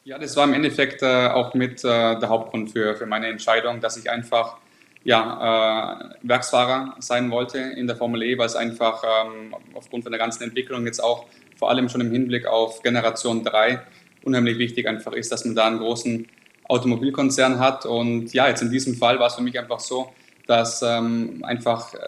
[0.05, 3.81] Ja, das war im Endeffekt äh, auch mit äh, der Hauptgrund für, für meine Entscheidung,
[3.81, 4.59] dass ich einfach
[5.05, 10.13] ja, äh, Werksfahrer sein wollte in der Formel E, weil es einfach ähm, aufgrund von
[10.13, 11.27] der ganzen Entwicklung jetzt auch
[11.57, 13.81] vor allem schon im Hinblick auf Generation 3
[14.25, 16.29] unheimlich wichtig einfach ist, dass man da einen großen
[16.65, 17.87] Automobilkonzern hat.
[17.87, 20.13] Und ja, jetzt in diesem Fall war es für mich einfach so,
[20.47, 21.99] dass ähm, einfach äh,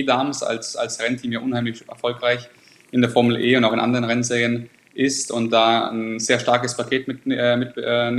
[0.00, 2.48] E-Dams als, als Rennteam ja unheimlich erfolgreich
[2.90, 6.76] in der Formel E und auch in anderen Rennserien ist und da ein sehr starkes
[6.76, 7.38] Paket mitnehmen.
[7.38, 8.10] Äh, mit, äh,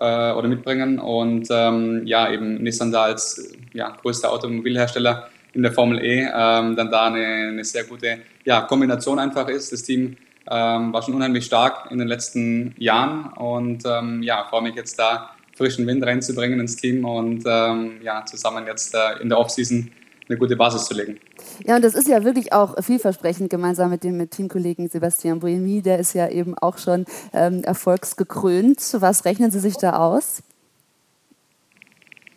[0.00, 0.98] äh, oder mitbringen.
[0.98, 6.76] Und ähm, ja, eben Nissan da als ja, größter Automobilhersteller in der Formel E ähm,
[6.76, 9.72] dann da eine, eine, sehr gute ja, Kombination einfach ist.
[9.72, 10.16] Das Team
[10.50, 14.98] ähm, war schon unheimlich stark in den letzten Jahren und ähm, ja, freue mich jetzt
[14.98, 19.90] da frischen Wind reinzubringen ins Team und ähm, ja, zusammen jetzt äh, in der Offseason
[20.28, 21.18] eine gute Basis zu legen.
[21.64, 25.82] Ja, und das ist ja wirklich auch vielversprechend gemeinsam mit dem mit Teamkollegen Sebastian Boemi.
[25.82, 28.80] Der ist ja eben auch schon ähm, erfolgsgekrönt.
[28.98, 30.42] Was rechnen Sie sich da aus?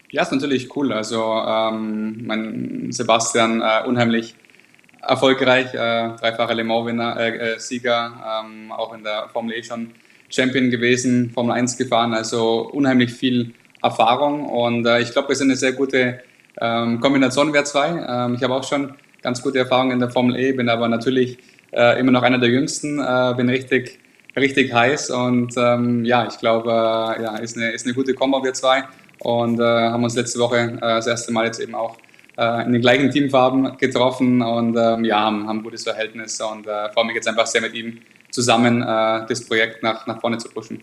[0.10, 0.92] Ja, ist natürlich cool.
[0.92, 4.36] Also ähm, mein Sebastian äh, unheimlich
[5.02, 9.92] erfolgreich, äh, dreifacher Le Mans-Winner, äh, äh, Sieger, ähm, auch in der Formel E schon
[10.30, 15.50] Champion gewesen, Formel 1 gefahren, also unheimlich viel Erfahrung und äh, ich glaube, wir sind
[15.50, 16.22] eine sehr gute
[16.60, 17.88] ähm, Kombination wir zwei.
[18.08, 21.38] Ähm, ich habe auch schon ganz gute Erfahrungen in der Formel E, bin aber natürlich
[21.72, 24.00] äh, immer noch einer der Jüngsten, äh, bin richtig,
[24.36, 28.44] richtig heiß und ähm, ja, ich glaube, äh, ja, ist eine, ist eine gute Kombo,
[28.44, 28.84] wir zwei
[29.20, 31.98] und äh, haben uns letzte Woche äh, das erste Mal jetzt eben auch
[32.38, 36.66] äh, in den gleichen Teamfarben getroffen und ähm, ja, haben, haben ein gutes Verhältnis und
[36.66, 38.00] freue mich jetzt einfach sehr mit ihm
[38.32, 40.82] zusammen, das Projekt nach, nach vorne zu pushen.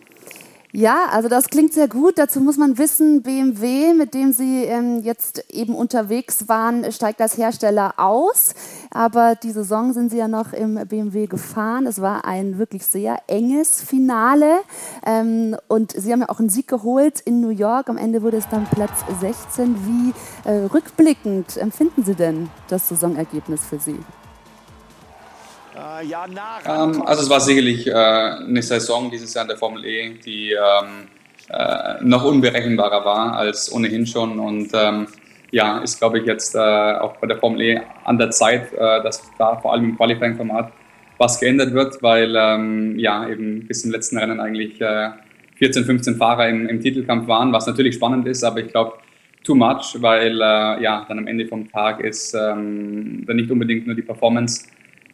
[0.73, 2.19] Ja, also das klingt sehr gut.
[2.19, 7.39] Dazu muss man wissen, BMW, mit dem Sie ähm, jetzt eben unterwegs waren, steigt als
[7.39, 8.55] Hersteller aus.
[8.91, 11.87] Aber die Saison sind Sie ja noch im BMW gefahren.
[11.87, 14.59] Es war ein wirklich sehr enges Finale.
[15.07, 17.89] Ähm, und Sie haben ja auch einen Sieg geholt in New York.
[17.89, 19.75] Am Ende wurde es dann Platz 16.
[19.87, 23.99] Wie äh, rückblickend empfinden Sie denn das Saisonergebnis für Sie?
[26.67, 30.53] Ähm, also es war sicherlich äh, eine Saison dieses Jahr in der Formel E, die
[30.53, 31.09] ähm,
[31.51, 34.39] äh, noch unberechenbarer war als ohnehin schon.
[34.39, 35.07] Und ähm,
[35.51, 39.03] ja, ist glaube ich jetzt äh, auch bei der Formel E an der Zeit, äh,
[39.03, 40.73] dass da vor allem im Qualifying-Format
[41.19, 44.79] was geändert wird, weil ähm, ja eben bis zum letzten Rennen eigentlich
[45.57, 48.95] 14, äh, 15 Fahrer im, im, Titelkampf waren, was natürlich spannend ist, aber ich glaube
[49.43, 53.87] too much, weil äh, ja dann am Ende vom Tag ist ähm, dann nicht unbedingt
[53.87, 54.67] nur die Performance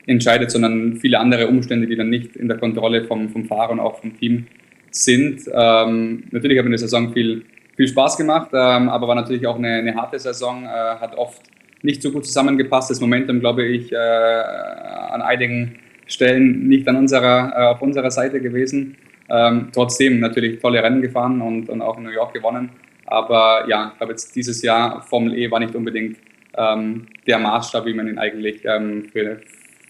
[0.07, 3.81] entscheidet, sondern viele andere Umstände, die dann nicht in der Kontrolle vom, vom Fahrer und
[3.81, 4.47] auch vom Team
[4.91, 5.43] sind.
[5.53, 7.45] Ähm, natürlich hat mir die Saison viel,
[7.77, 11.43] viel Spaß gemacht, ähm, aber war natürlich auch eine, eine harte Saison, äh, hat oft
[11.83, 12.91] nicht so gut zusammengepasst.
[12.91, 15.77] Das Momentum, glaube ich, äh, an einigen
[16.07, 18.97] Stellen nicht an unserer, äh, auf unserer Seite gewesen.
[19.29, 22.71] Ähm, trotzdem natürlich tolle Rennen gefahren und, und auch in New York gewonnen.
[23.07, 26.19] Aber ja, ich glaube jetzt dieses Jahr Formel E war nicht unbedingt
[26.57, 29.41] ähm, der Maßstab, wie man ihn eigentlich ähm, für,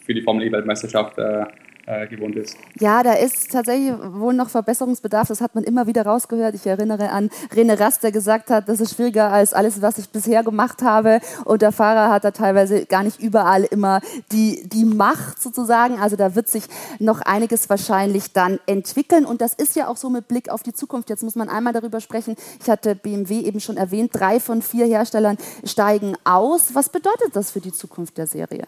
[0.04, 1.44] für die Formel E-Weltmeisterschaft äh,
[1.86, 2.56] äh, gewohnt ist.
[2.80, 5.28] Ja, da ist tatsächlich wohl noch Verbesserungsbedarf.
[5.28, 6.54] Das hat man immer wieder rausgehört.
[6.54, 10.08] Ich erinnere an René Rast, der gesagt hat, das ist schwieriger als alles, was ich
[10.08, 11.20] bisher gemacht habe.
[11.44, 14.00] Und der Fahrer hat da teilweise gar nicht überall immer
[14.32, 15.98] die, die Macht sozusagen.
[16.00, 16.64] Also da wird sich
[17.00, 19.26] noch einiges wahrscheinlich dann entwickeln.
[19.26, 21.10] Und das ist ja auch so mit Blick auf die Zukunft.
[21.10, 22.36] Jetzt muss man einmal darüber sprechen.
[22.62, 24.10] Ich hatte BMW eben schon erwähnt.
[24.14, 26.74] Drei von vier Herstellern steigen aus.
[26.74, 28.64] Was bedeutet das für die Zukunft der Serie?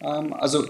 [0.00, 0.64] Ähm, also,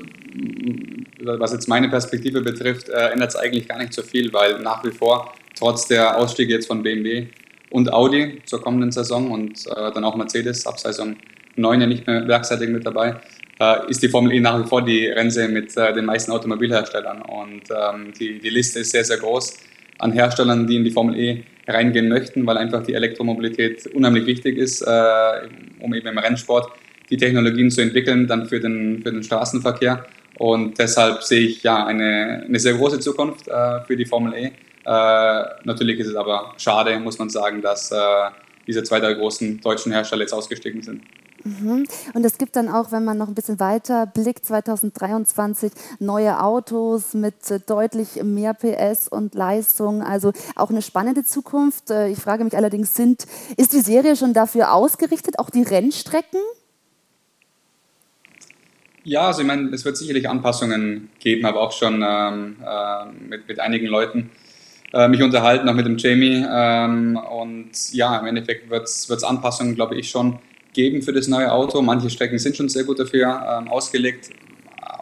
[1.23, 4.85] was jetzt meine Perspektive betrifft, äh, ändert es eigentlich gar nicht so viel, weil nach
[4.85, 7.27] wie vor, trotz der Ausstiege jetzt von BMW
[7.71, 11.17] und Audi zur kommenden Saison und äh, dann auch Mercedes ab Saison
[11.57, 13.21] 9 ja nicht mehr werkseitig mit dabei,
[13.61, 17.23] äh, ist die Formel E nach wie vor die Rennserie mit den meisten Automobilherstellern.
[17.23, 19.59] Und ähm, die, die Liste ist sehr, sehr groß
[19.99, 24.57] an Herstellern, die in die Formel E reingehen möchten, weil einfach die Elektromobilität unheimlich wichtig
[24.57, 26.71] ist, um eben im Rennsport
[27.11, 30.05] die Technologien zu entwickeln, dann für den, für den Straßenverkehr.
[30.39, 34.53] Und deshalb sehe ich ja eine, eine sehr große Zukunft äh, für die Formel E.
[34.85, 37.97] Äh, natürlich ist es aber schade, muss man sagen, dass äh,
[38.67, 41.03] diese zwei der großen deutschen Hersteller jetzt ausgestiegen sind.
[41.45, 41.87] Mhm.
[42.15, 47.15] Und es gibt dann auch, wenn man noch ein bisschen weiter blickt, 2023 neue Autos
[47.15, 50.03] mit äh, deutlich mehr PS und Leistung.
[50.03, 51.91] Also auch eine spannende Zukunft.
[51.91, 56.41] Äh, ich frage mich allerdings, sind, ist die Serie schon dafür ausgerichtet, auch die Rennstrecken?
[59.05, 63.49] Ja, also ich meine, es wird sicherlich Anpassungen geben, aber auch schon ähm, äh, mit,
[63.49, 64.31] mit einigen Leuten
[64.93, 66.45] äh, mich unterhalten, auch mit dem Jamie.
[66.51, 70.39] Ähm, und ja, im Endeffekt wird es Anpassungen, glaube ich, schon
[70.73, 71.81] geben für das neue Auto.
[71.83, 74.31] Manche Strecken sind schon sehr gut dafür ähm, ausgelegt.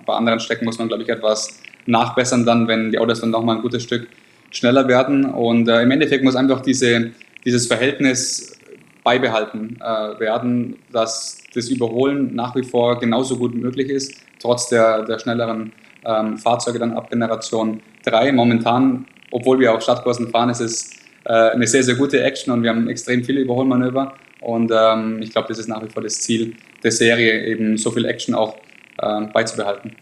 [0.05, 3.57] Bei anderen Strecken muss man, glaube ich, etwas nachbessern dann, wenn die Autos dann nochmal
[3.57, 4.09] ein gutes Stück
[4.51, 5.25] schneller werden.
[5.25, 7.13] Und äh, im Endeffekt muss einfach diese,
[7.45, 8.59] dieses Verhältnis
[9.05, 15.05] beibehalten äh, werden, dass das Überholen nach wie vor genauso gut möglich ist, trotz der,
[15.05, 15.73] der schnelleren
[16.05, 18.33] ähm, Fahrzeuge dann ab Generation 3.
[18.33, 20.91] Momentan, obwohl wir auch Stadtkursen fahren, ist es
[21.25, 24.15] äh, eine sehr, sehr gute Action und wir haben extrem viele Überholmanöver.
[24.41, 27.91] Und ähm, ich glaube, das ist nach wie vor das Ziel der Serie, eben so
[27.91, 28.57] viel Action auch
[28.99, 29.97] äh, beizubehalten.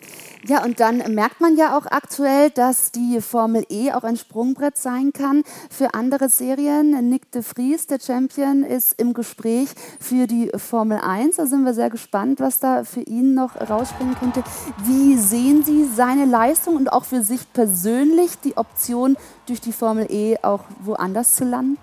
[0.47, 4.77] Ja, und dann merkt man ja auch aktuell, dass die Formel E auch ein Sprungbrett
[4.77, 7.09] sein kann für andere Serien.
[7.09, 9.71] Nick de Vries, der Champion, ist im Gespräch
[10.01, 11.37] für die Formel 1.
[11.37, 14.45] Da sind wir sehr gespannt, was da für ihn noch rausspringen könnte.
[14.85, 19.17] Wie sehen Sie seine Leistung und auch für sich persönlich die Option,
[19.47, 21.79] durch die Formel E auch woanders zu landen?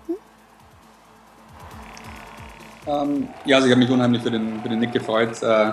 [2.86, 5.42] Ähm, ja, also ich habe mich unheimlich für den, für den Nick gefreut.
[5.42, 5.72] Äh,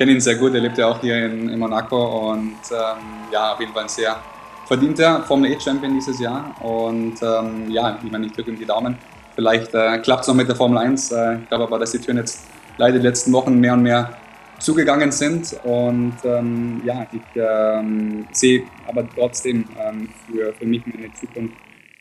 [0.00, 3.52] kenne ihn sehr gut, er lebt ja auch hier in, in Monaco und ähm, ja,
[3.52, 4.16] auf jeden Fall ein sehr
[4.66, 6.54] verdienter Formel E-Champion dieses Jahr.
[6.62, 8.96] Und ähm, ja, ich meine, ich drücke ihm die Daumen.
[9.34, 11.12] Vielleicht äh, klappt es noch mit der Formel 1.
[11.12, 12.46] Äh, ich glaube aber, dass die Türen jetzt
[12.78, 14.16] leider die letzten Wochen mehr und mehr
[14.58, 15.54] zugegangen sind.
[15.64, 21.56] Und ähm, ja, ich ähm, sehe aber trotzdem ähm, für, für mich meine Zukunft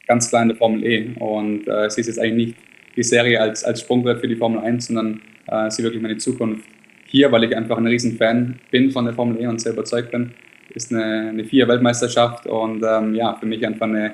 [0.08, 1.16] ganz klar in der Formel E.
[1.20, 2.60] Und äh, sehe jetzt eigentlich nicht
[2.96, 6.64] die Serie als, als Sprungbrett für die Formel 1, sondern äh, sehe wirklich meine Zukunft
[7.10, 10.32] hier, weil ich einfach ein Riesenfan bin von der Formel E und sehr überzeugt bin.
[10.74, 14.14] Ist eine, eine Vier-Weltmeisterschaft und ähm, ja, für mich einfach eine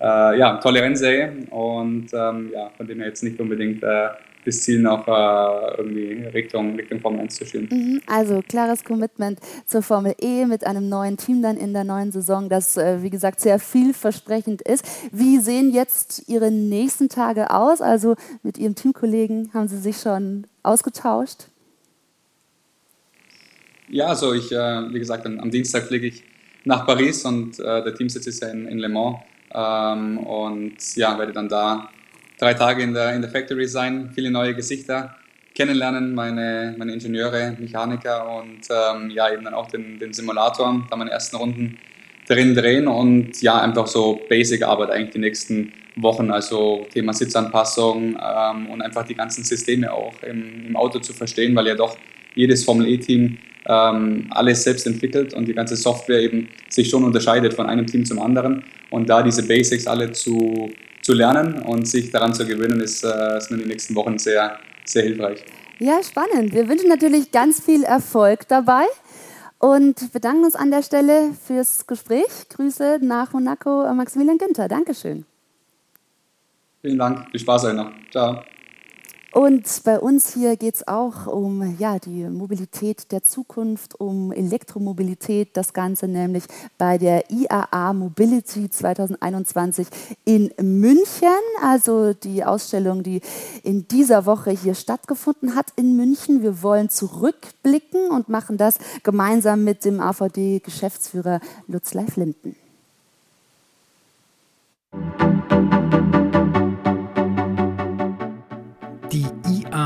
[0.00, 4.08] äh, ja, tolle Rennserie und ähm, ja, von dem her jetzt nicht unbedingt äh,
[4.44, 7.68] das Ziel noch äh, irgendwie Richtung, Richtung Formel 1 zu schieben.
[7.70, 12.10] Mhm, also klares Commitment zur Formel E mit einem neuen Team dann in der neuen
[12.10, 14.84] Saison, das äh, wie gesagt sehr vielversprechend ist.
[15.12, 17.80] Wie sehen jetzt Ihre nächsten Tage aus?
[17.80, 21.46] Also mit Ihrem Teamkollegen haben Sie sich schon ausgetauscht?
[23.92, 26.24] Ja, also ich, äh, wie gesagt, am Dienstag fliege ich
[26.64, 29.18] nach Paris und äh, der Teamsitz ist ja in, in Le Mans.
[29.54, 31.90] Ähm, und ja, werde dann da
[32.38, 35.14] drei Tage in der, in der Factory sein, viele neue Gesichter
[35.54, 40.96] kennenlernen, meine, meine Ingenieure, Mechaniker und ähm, ja, eben dann auch den, den Simulator, da
[40.96, 41.78] meine ersten Runden
[42.26, 48.70] drin drehen und ja, einfach so Basic-Arbeit eigentlich die nächsten Wochen, also Thema Sitzanpassung ähm,
[48.70, 51.98] und einfach die ganzen Systeme auch im, im Auto zu verstehen, weil ja doch
[52.34, 53.36] jedes Formel E-Team
[53.66, 58.04] ähm, alles selbst entwickelt und die ganze Software eben sich schon unterscheidet von einem Team
[58.04, 58.64] zum anderen.
[58.90, 60.70] Und da diese Basics alle zu,
[61.02, 64.58] zu lernen und sich daran zu gewöhnen, ist, äh, ist in den nächsten Wochen sehr,
[64.84, 65.44] sehr hilfreich.
[65.78, 66.54] Ja, spannend.
[66.54, 68.84] Wir wünschen natürlich ganz viel Erfolg dabei
[69.58, 72.48] und bedanken uns an der Stelle fürs Gespräch.
[72.50, 74.68] Grüße nach Monaco, Maximilian Günther.
[74.68, 75.24] Dankeschön.
[76.82, 77.30] Vielen Dank.
[77.30, 77.90] Viel Spaß euch noch.
[78.10, 78.42] Ciao.
[79.32, 85.56] Und bei uns hier geht es auch um ja, die Mobilität der Zukunft, um Elektromobilität,
[85.56, 86.44] das Ganze nämlich
[86.76, 89.86] bei der IAA Mobility 2021
[90.26, 91.28] in München.
[91.62, 93.22] Also die Ausstellung, die
[93.62, 96.42] in dieser Woche hier stattgefunden hat in München.
[96.42, 102.54] Wir wollen zurückblicken und machen das gemeinsam mit dem AVD-Geschäftsführer Lutz Leif Linden.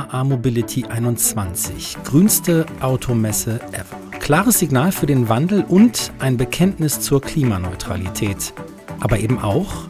[0.06, 1.96] IAA Mobility 21.
[2.04, 4.18] Grünste Automesse ever.
[4.20, 8.52] Klares Signal für den Wandel und ein Bekenntnis zur Klimaneutralität.
[9.00, 9.88] Aber eben auch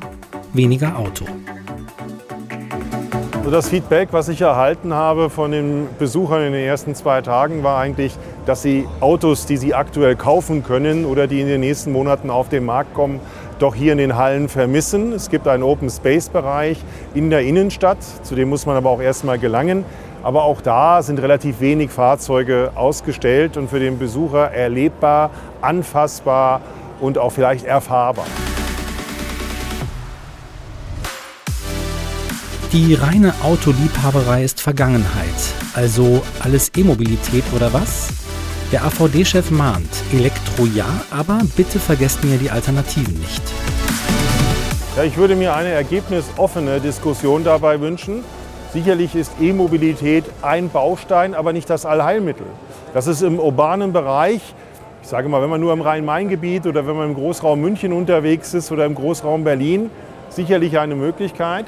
[0.53, 1.27] weniger Auto.
[3.51, 7.79] Das Feedback, was ich erhalten habe von den Besuchern in den ersten zwei Tagen, war
[7.79, 12.29] eigentlich, dass sie Autos, die sie aktuell kaufen können oder die in den nächsten Monaten
[12.29, 13.21] auf den Markt kommen,
[13.61, 15.13] doch hier in den Hallen vermissen.
[15.13, 16.79] Es gibt einen Open Space Bereich
[17.15, 19.85] in der Innenstadt, zu dem muss man aber auch erstmal gelangen.
[20.27, 26.63] Aber auch da sind relativ wenig Fahrzeuge ausgestellt und für den Besucher erlebbar, anfassbar
[27.01, 28.27] und auch vielleicht erfahrbar.
[32.73, 35.31] Die reine Autoliebhaberei ist Vergangenheit.
[35.75, 38.09] Also alles E-Mobilität oder was?
[38.73, 43.43] Der AVD-Chef mahnt, Elektro ja, aber bitte vergesst mir die Alternativen nicht.
[44.97, 48.25] Ja, ich würde mir eine ergebnisoffene Diskussion dabei wünschen.
[48.77, 52.45] Sicherlich ist E-Mobilität ein Baustein, aber nicht das Allheilmittel.
[52.93, 54.55] Das ist im urbanen Bereich,
[55.01, 58.53] ich sage mal, wenn man nur im Rhein-Main-Gebiet oder wenn man im Großraum München unterwegs
[58.53, 59.89] ist oder im Großraum Berlin,
[60.29, 61.65] sicherlich eine Möglichkeit.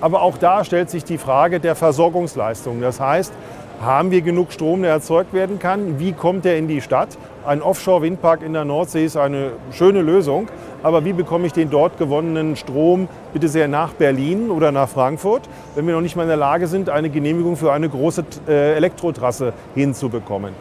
[0.00, 2.80] Aber auch da stellt sich die Frage der Versorgungsleistung.
[2.80, 3.32] Das heißt,
[3.80, 5.98] haben wir genug Strom, der erzeugt werden kann?
[5.98, 7.08] Wie kommt er in die Stadt?
[7.44, 10.48] Ein Offshore-Windpark in der Nordsee ist eine schöne Lösung.
[10.84, 15.48] Aber wie bekomme ich den dort gewonnenen Strom bitte sehr nach Berlin oder nach Frankfurt,
[15.74, 18.74] wenn wir noch nicht mal in der Lage sind, eine Genehmigung für eine große äh,
[18.74, 20.52] Elektrotrasse hinzubekommen?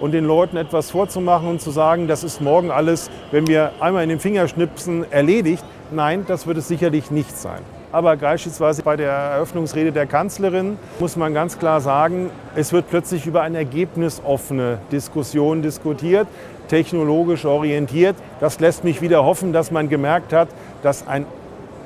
[0.00, 4.02] Und den Leuten etwas vorzumachen und zu sagen, das ist morgen alles, wenn wir einmal
[4.02, 5.64] in den Fingerschnipsen erledigt.
[5.90, 7.60] Nein, das wird es sicherlich nicht sein.
[7.94, 13.24] Aber beispielsweise bei der Eröffnungsrede der Kanzlerin muss man ganz klar sagen, es wird plötzlich
[13.24, 16.26] über eine ergebnisoffene Diskussion diskutiert,
[16.66, 18.16] technologisch orientiert.
[18.40, 20.48] Das lässt mich wieder hoffen, dass man gemerkt hat,
[20.82, 21.24] dass ein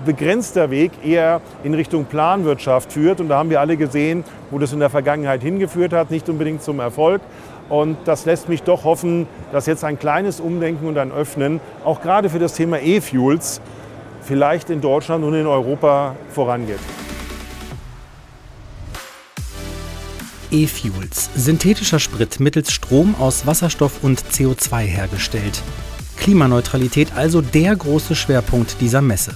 [0.06, 3.20] begrenzter Weg eher in Richtung Planwirtschaft führt.
[3.20, 6.62] Und da haben wir alle gesehen, wo das in der Vergangenheit hingeführt hat, nicht unbedingt
[6.62, 7.20] zum Erfolg.
[7.68, 12.00] Und das lässt mich doch hoffen, dass jetzt ein kleines Umdenken und ein Öffnen, auch
[12.00, 13.60] gerade für das Thema E-Fuels,
[14.28, 16.78] vielleicht in Deutschland und in Europa vorangeht.
[20.50, 25.62] E-Fuels, synthetischer Sprit mittels Strom aus Wasserstoff und CO2 hergestellt.
[26.18, 29.34] Klimaneutralität also der große Schwerpunkt dieser Messe.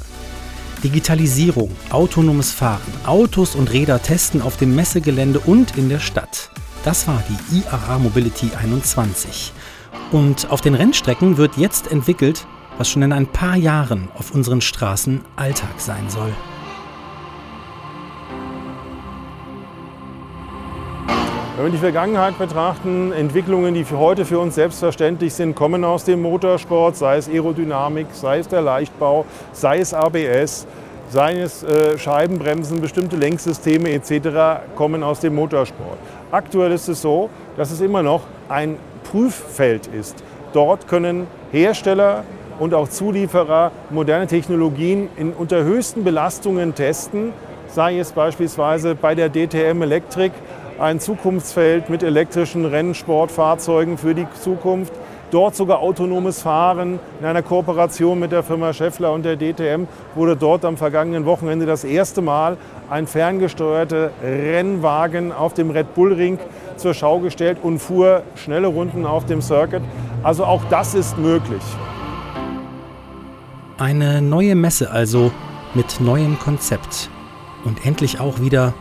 [0.85, 6.51] Digitalisierung, autonomes Fahren, Autos und Räder testen auf dem Messegelände und in der Stadt.
[6.85, 9.53] Das war die IAA Mobility 21.
[10.11, 12.47] Und auf den Rennstrecken wird jetzt entwickelt,
[12.79, 16.33] was schon in ein paar Jahren auf unseren Straßen Alltag sein soll.
[21.57, 26.05] Wenn wir die Vergangenheit betrachten, Entwicklungen, die für heute für uns selbstverständlich sind, kommen aus
[26.05, 30.67] dem Motorsport, sei es Aerodynamik, sei es der Leichtbau, sei es ABS,
[31.11, 35.99] sei es äh, Scheibenbremsen, bestimmte Lenksysteme etc., kommen aus dem Motorsport.
[36.31, 40.25] Aktuell ist es so, dass es immer noch ein Prüffeld ist.
[40.55, 42.25] Dort können Hersteller
[42.63, 47.33] und auch Zulieferer moderne Technologien in, unter höchsten Belastungen testen,
[47.67, 50.31] sei es beispielsweise bei der DTM Elektrik,
[50.79, 54.93] ein Zukunftsfeld mit elektrischen Rennsportfahrzeugen für die Zukunft.
[55.33, 60.37] Dort sogar autonomes Fahren in einer Kooperation mit der Firma Scheffler und der DTM wurde
[60.37, 62.57] dort am vergangenen Wochenende das erste Mal
[62.89, 66.39] ein ferngesteuerter Rennwagen auf dem Red Bull Ring
[66.77, 69.83] zur Schau gestellt und fuhr schnelle Runden auf dem Circuit.
[70.23, 71.63] Also auch das ist möglich.
[73.83, 75.33] Eine neue Messe also
[75.75, 77.11] mit neuem Konzept
[77.65, 78.75] und endlich auch wieder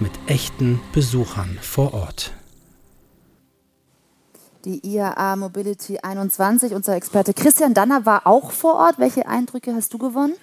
[0.00, 2.32] mit echten Besuchern vor Ort.
[4.64, 8.98] Die IAA Mobility 21, unser Experte Christian Danner war auch vor Ort.
[8.98, 10.34] Welche Eindrücke hast du gewonnen?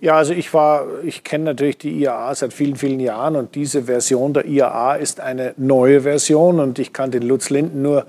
[0.00, 3.84] Ja, also ich war, ich kenne natürlich die IAA seit vielen, vielen Jahren und diese
[3.84, 8.04] Version der IAA ist eine neue Version und ich kann den Lutz Linden nur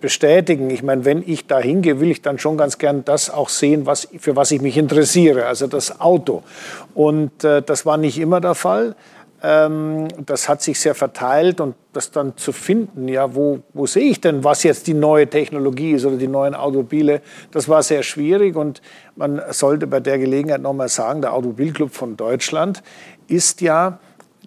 [0.00, 0.70] bestätigen.
[0.70, 3.86] Ich meine, wenn ich da hingehe, will ich dann schon ganz gern das auch sehen,
[3.86, 6.42] was, für was ich mich interessiere, also das Auto.
[6.94, 8.96] Und äh, das war nicht immer der Fall.
[9.42, 14.10] Ähm, das hat sich sehr verteilt und das dann zu finden, ja, wo, wo sehe
[14.10, 17.20] ich denn, was jetzt die neue Technologie ist oder die neuen Automobile,
[17.50, 18.80] das war sehr schwierig und
[19.14, 22.82] man sollte bei der Gelegenheit nochmal sagen, der Automobilclub von Deutschland
[23.28, 23.98] ist ja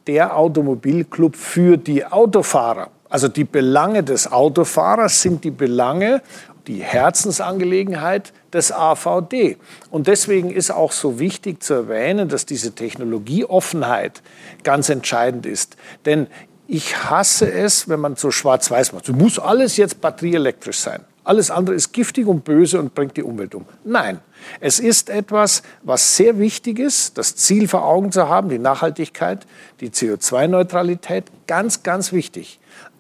[0.08, 2.90] der Automobilclub für die Autofahrer.
[3.10, 6.22] Also die Belange des Autofahrers sind die Belange
[6.68, 9.58] die Herzensangelegenheit des AVD.
[9.90, 14.22] Und deswegen ist auch so wichtig zu erwähnen, dass diese Technologieoffenheit
[14.64, 15.78] ganz entscheidend ist.
[16.06, 16.28] Denn
[16.68, 19.10] ich hasse es, wenn man so schwarz-weiß macht.
[19.10, 21.04] Muss alles jetzt batterieelektrisch sein.
[21.24, 23.66] Alles andere ist giftig und böse und bringt die Umwelt um.
[23.84, 24.20] Nein,
[24.60, 29.46] es ist etwas, was sehr wichtig ist, das Ziel vor Augen zu haben, die Nachhaltigkeit,
[29.80, 32.60] die CO2-Neutralität, ganz, ganz wichtig.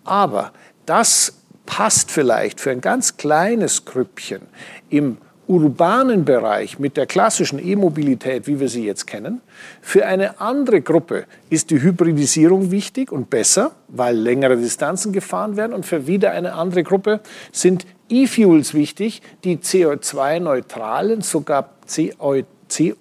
[0.09, 0.51] Aber
[0.85, 1.33] das
[1.65, 4.41] passt vielleicht für ein ganz kleines Grüppchen
[4.89, 9.41] im urbanen Bereich mit der klassischen E-Mobilität, wie wir sie jetzt kennen.
[9.81, 15.73] Für eine andere Gruppe ist die Hybridisierung wichtig und besser, weil längere Distanzen gefahren werden.
[15.73, 17.19] Und für wieder eine andere Gruppe
[17.51, 22.95] sind E-Fuels wichtig, die CO2-neutralen, sogar CO2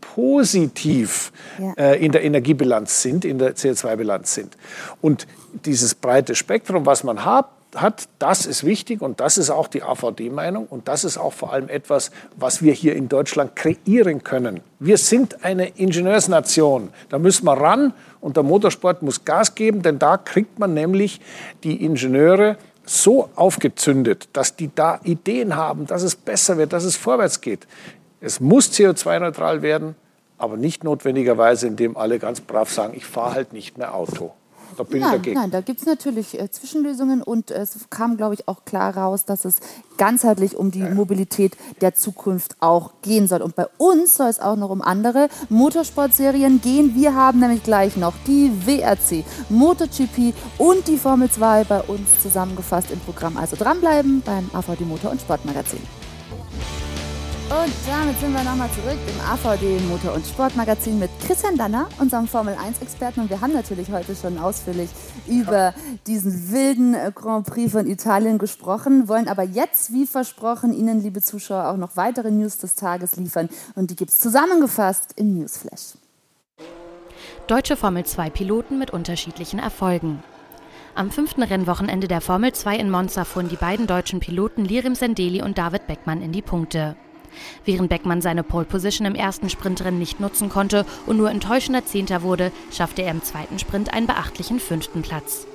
[0.00, 1.72] positiv ja.
[1.74, 4.56] äh, in der Energiebilanz sind, in der CO2-Bilanz sind.
[5.00, 5.28] Und
[5.64, 9.82] dieses breite Spektrum, was man hat, hat, das ist wichtig und das ist auch die
[9.82, 14.60] AVD-Meinung und das ist auch vor allem etwas, was wir hier in Deutschland kreieren können.
[14.78, 19.98] Wir sind eine Ingenieursnation, da müssen wir ran und der Motorsport muss Gas geben, denn
[19.98, 21.20] da kriegt man nämlich
[21.62, 26.96] die Ingenieure so aufgezündet, dass die da Ideen haben, dass es besser wird, dass es
[26.96, 27.66] vorwärts geht.
[28.20, 29.94] Es muss CO2-neutral werden,
[30.38, 34.32] aber nicht notwendigerweise, indem alle ganz brav sagen, ich fahre halt nicht mehr Auto.
[34.78, 35.40] Da bin nein, ich dagegen.
[35.40, 39.24] Nein, da gibt es natürlich äh, Zwischenlösungen und es kam, glaube ich, auch klar raus,
[39.24, 39.58] dass es
[39.96, 40.94] ganzheitlich um die ja.
[40.94, 43.42] Mobilität der Zukunft auch gehen soll.
[43.42, 46.94] Und bei uns soll es auch noch um andere Motorsportserien gehen.
[46.94, 52.92] Wir haben nämlich gleich noch die WRC, MotoGP und die Formel 2 bei uns zusammengefasst
[52.92, 53.36] im Programm.
[53.36, 55.80] Also dranbleiben beim AVD Motor- und Sportmagazin.
[57.50, 62.28] Und damit sind wir nochmal zurück im AVD Motor- und Sportmagazin mit Christian Danner, unserem
[62.28, 63.22] Formel-1-Experten.
[63.22, 64.90] Und wir haben natürlich heute schon ausführlich
[65.26, 65.72] über
[66.06, 71.22] diesen wilden äh, Grand Prix von Italien gesprochen, wollen aber jetzt, wie versprochen, Ihnen, liebe
[71.22, 73.48] Zuschauer, auch noch weitere News des Tages liefern.
[73.74, 75.94] Und die gibt es zusammengefasst im Newsflash.
[77.46, 80.22] Deutsche Formel-2-Piloten mit unterschiedlichen Erfolgen.
[80.94, 85.40] Am fünften Rennwochenende der Formel 2 in Monza fuhren die beiden deutschen Piloten Lirim Sendeli
[85.40, 86.94] und David Beckmann in die Punkte.
[87.64, 92.22] Während Beckmann seine Pole Position im ersten Sprintrennen nicht nutzen konnte und nur enttäuschender Zehnter
[92.22, 95.46] wurde, schaffte er im zweiten Sprint einen beachtlichen fünften Platz.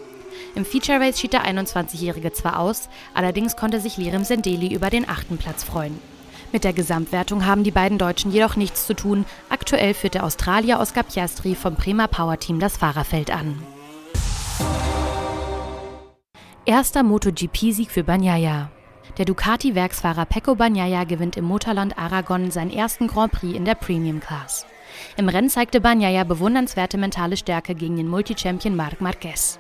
[0.56, 5.08] Im Feature Race schied der 21-Jährige zwar aus, allerdings konnte sich Lirim Sendeli über den
[5.10, 6.00] achten Platz freuen.
[6.52, 9.26] Mit der Gesamtwertung haben die beiden Deutschen jedoch nichts zu tun.
[9.50, 13.58] Aktuell führt der Australier Oscar Piastri vom Prima Power Team das Fahrerfeld an.
[16.66, 18.70] Erster MotoGP-Sieg für Banyaya.
[19.18, 24.20] Der Ducati-Werksfahrer Pecco Bagnaia gewinnt im Motorland Aragon seinen ersten Grand Prix in der Premium
[24.20, 24.66] Class.
[25.18, 29.60] Im Rennen zeigte Bagnaia bewundernswerte mentale Stärke gegen den Multichampion Marc Marquez.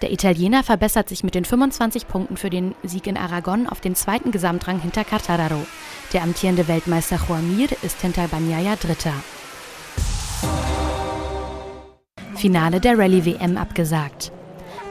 [0.00, 3.94] Der Italiener verbessert sich mit den 25 Punkten für den Sieg in Aragon auf den
[3.94, 5.66] zweiten Gesamtrang hinter Quartararo.
[6.14, 9.12] Der amtierende Weltmeister Juan Mir ist hinter Bagnaia Dritter.
[12.34, 14.32] Finale der Rallye WM abgesagt.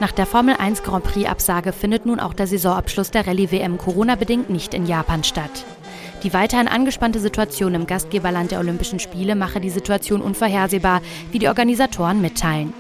[0.02, 4.74] Nach der Formel 1 Grand Prix-Absage findet nun auch der Saisonabschluss der Rallye-WM Corona-bedingt nicht
[4.74, 5.66] in Japan statt.
[6.24, 11.48] Die weiterhin angespannte Situation im Gastgeberland der Olympischen Spiele mache die Situation unvorhersehbar, wie die
[11.48, 12.74] Organisatoren mitteilen.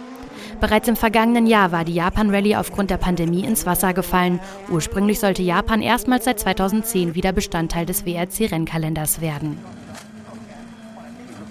[0.60, 4.42] Bereits im vergangenen Jahr war die Japan Rallye aufgrund der Pandemie ins Wasser gefallen.
[4.70, 9.58] Ursprünglich sollte Japan erstmals seit 2010 wieder Bestandteil des WRC-Rennkalenders werden.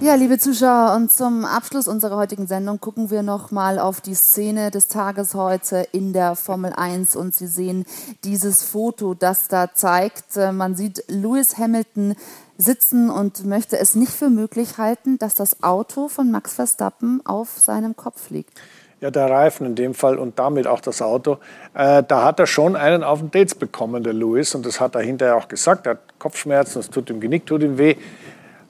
[0.01, 4.15] Ja, liebe Zuschauer, und zum Abschluss unserer heutigen Sendung gucken wir noch mal auf die
[4.15, 7.87] Szene des Tages heute in der Formel 1 und Sie sehen
[8.25, 12.17] dieses Foto, das da zeigt, äh, man sieht Lewis Hamilton
[12.59, 17.59] sitzen und möchte es nicht für möglich halten, dass das Auto von Max Verstappen auf
[17.59, 18.61] seinem Kopf liegt.
[19.01, 21.39] Ja, der Reifen in dem Fall und damit auch das Auto.
[21.75, 24.55] Äh, da hat er schon einen auf den Dates bekommen, der Lewis.
[24.55, 25.87] Und das hat er hinterher auch gesagt.
[25.87, 27.97] Er hat Kopfschmerzen, es tut ihm Genick, tut ihm weh.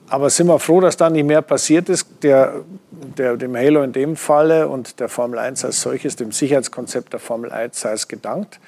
[0.09, 2.07] Aber sind wir froh, dass da nicht mehr passiert ist.
[2.21, 7.13] Der, der, dem Halo in dem Falle und der Formel 1 als solches, dem Sicherheitskonzept
[7.13, 8.59] der Formel 1 sei es gedankt.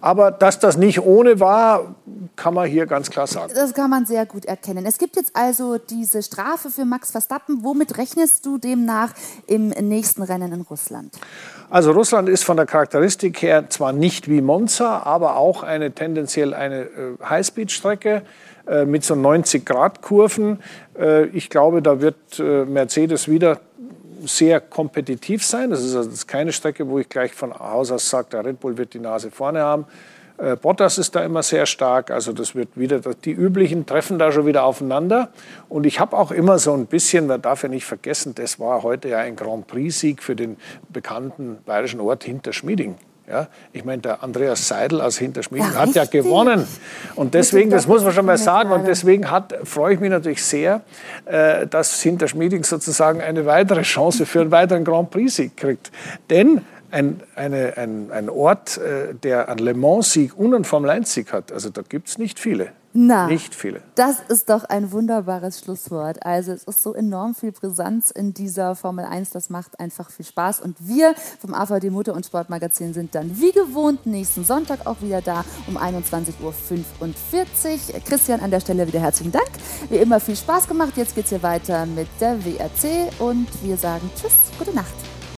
[0.00, 1.94] Aber dass das nicht ohne war,
[2.36, 3.52] kann man hier ganz klar sagen.
[3.54, 4.84] Das kann man sehr gut erkennen.
[4.84, 7.64] Es gibt jetzt also diese Strafe für Max Verstappen.
[7.64, 9.12] Womit rechnest du demnach
[9.46, 11.14] im nächsten Rennen in Russland?
[11.70, 16.52] Also Russland ist von der Charakteristik her zwar nicht wie Monza, aber auch eine tendenziell
[16.52, 16.88] eine äh,
[17.24, 18.22] Highspeed-Strecke
[18.84, 20.60] mit so 90 Grad Kurven.
[20.98, 23.60] Äh, ich glaube, da wird äh, Mercedes wieder
[24.24, 25.70] sehr kompetitiv sein.
[25.70, 28.76] Das ist also keine Strecke, wo ich gleich von Haus aus sage, der Red Bull
[28.78, 29.86] wird die Nase vorne haben.
[30.38, 34.32] Äh, Bottas ist da immer sehr stark, also das wird wieder, die üblichen treffen da
[34.32, 35.30] schon wieder aufeinander.
[35.68, 38.82] Und ich habe auch immer so ein bisschen, man darf ja nicht vergessen, das war
[38.82, 40.56] heute ja ein Grand Prix-Sieg für den
[40.90, 42.96] bekannten bayerischen Ort Hinterschmieding.
[43.28, 46.64] Ja, ich meine, der Andreas Seidel aus Hinterschmieden ja, hat ja gewonnen.
[47.16, 50.44] Und deswegen, das muss man schon mal sagen, und deswegen hat, freue ich mich natürlich
[50.44, 50.82] sehr,
[51.24, 55.90] äh, dass Hinterschmieding sozusagen eine weitere Chance für einen weiteren Grand Prix-Sieg kriegt.
[56.30, 56.60] Denn
[56.92, 61.70] ein, eine, ein, ein Ort, äh, der einen Le Mans-Sieg und einen Formel-1-Sieg hat, also
[61.70, 62.68] da gibt es nicht viele.
[62.98, 63.82] Na, nicht viele.
[63.94, 66.24] Das ist doch ein wunderbares Schlusswort.
[66.24, 70.24] Also es ist so enorm viel Brisanz in dieser Formel 1, das macht einfach viel
[70.24, 70.62] Spaß.
[70.62, 75.20] Und wir vom AVD Motor- und Sportmagazin sind dann wie gewohnt nächsten Sonntag auch wieder
[75.20, 78.00] da um 21.45 Uhr.
[78.06, 79.50] Christian an der Stelle wieder herzlichen Dank.
[79.90, 80.92] Wie immer viel Spaß gemacht.
[80.96, 85.15] Jetzt geht es hier weiter mit der WRC und wir sagen Tschüss, gute Nacht.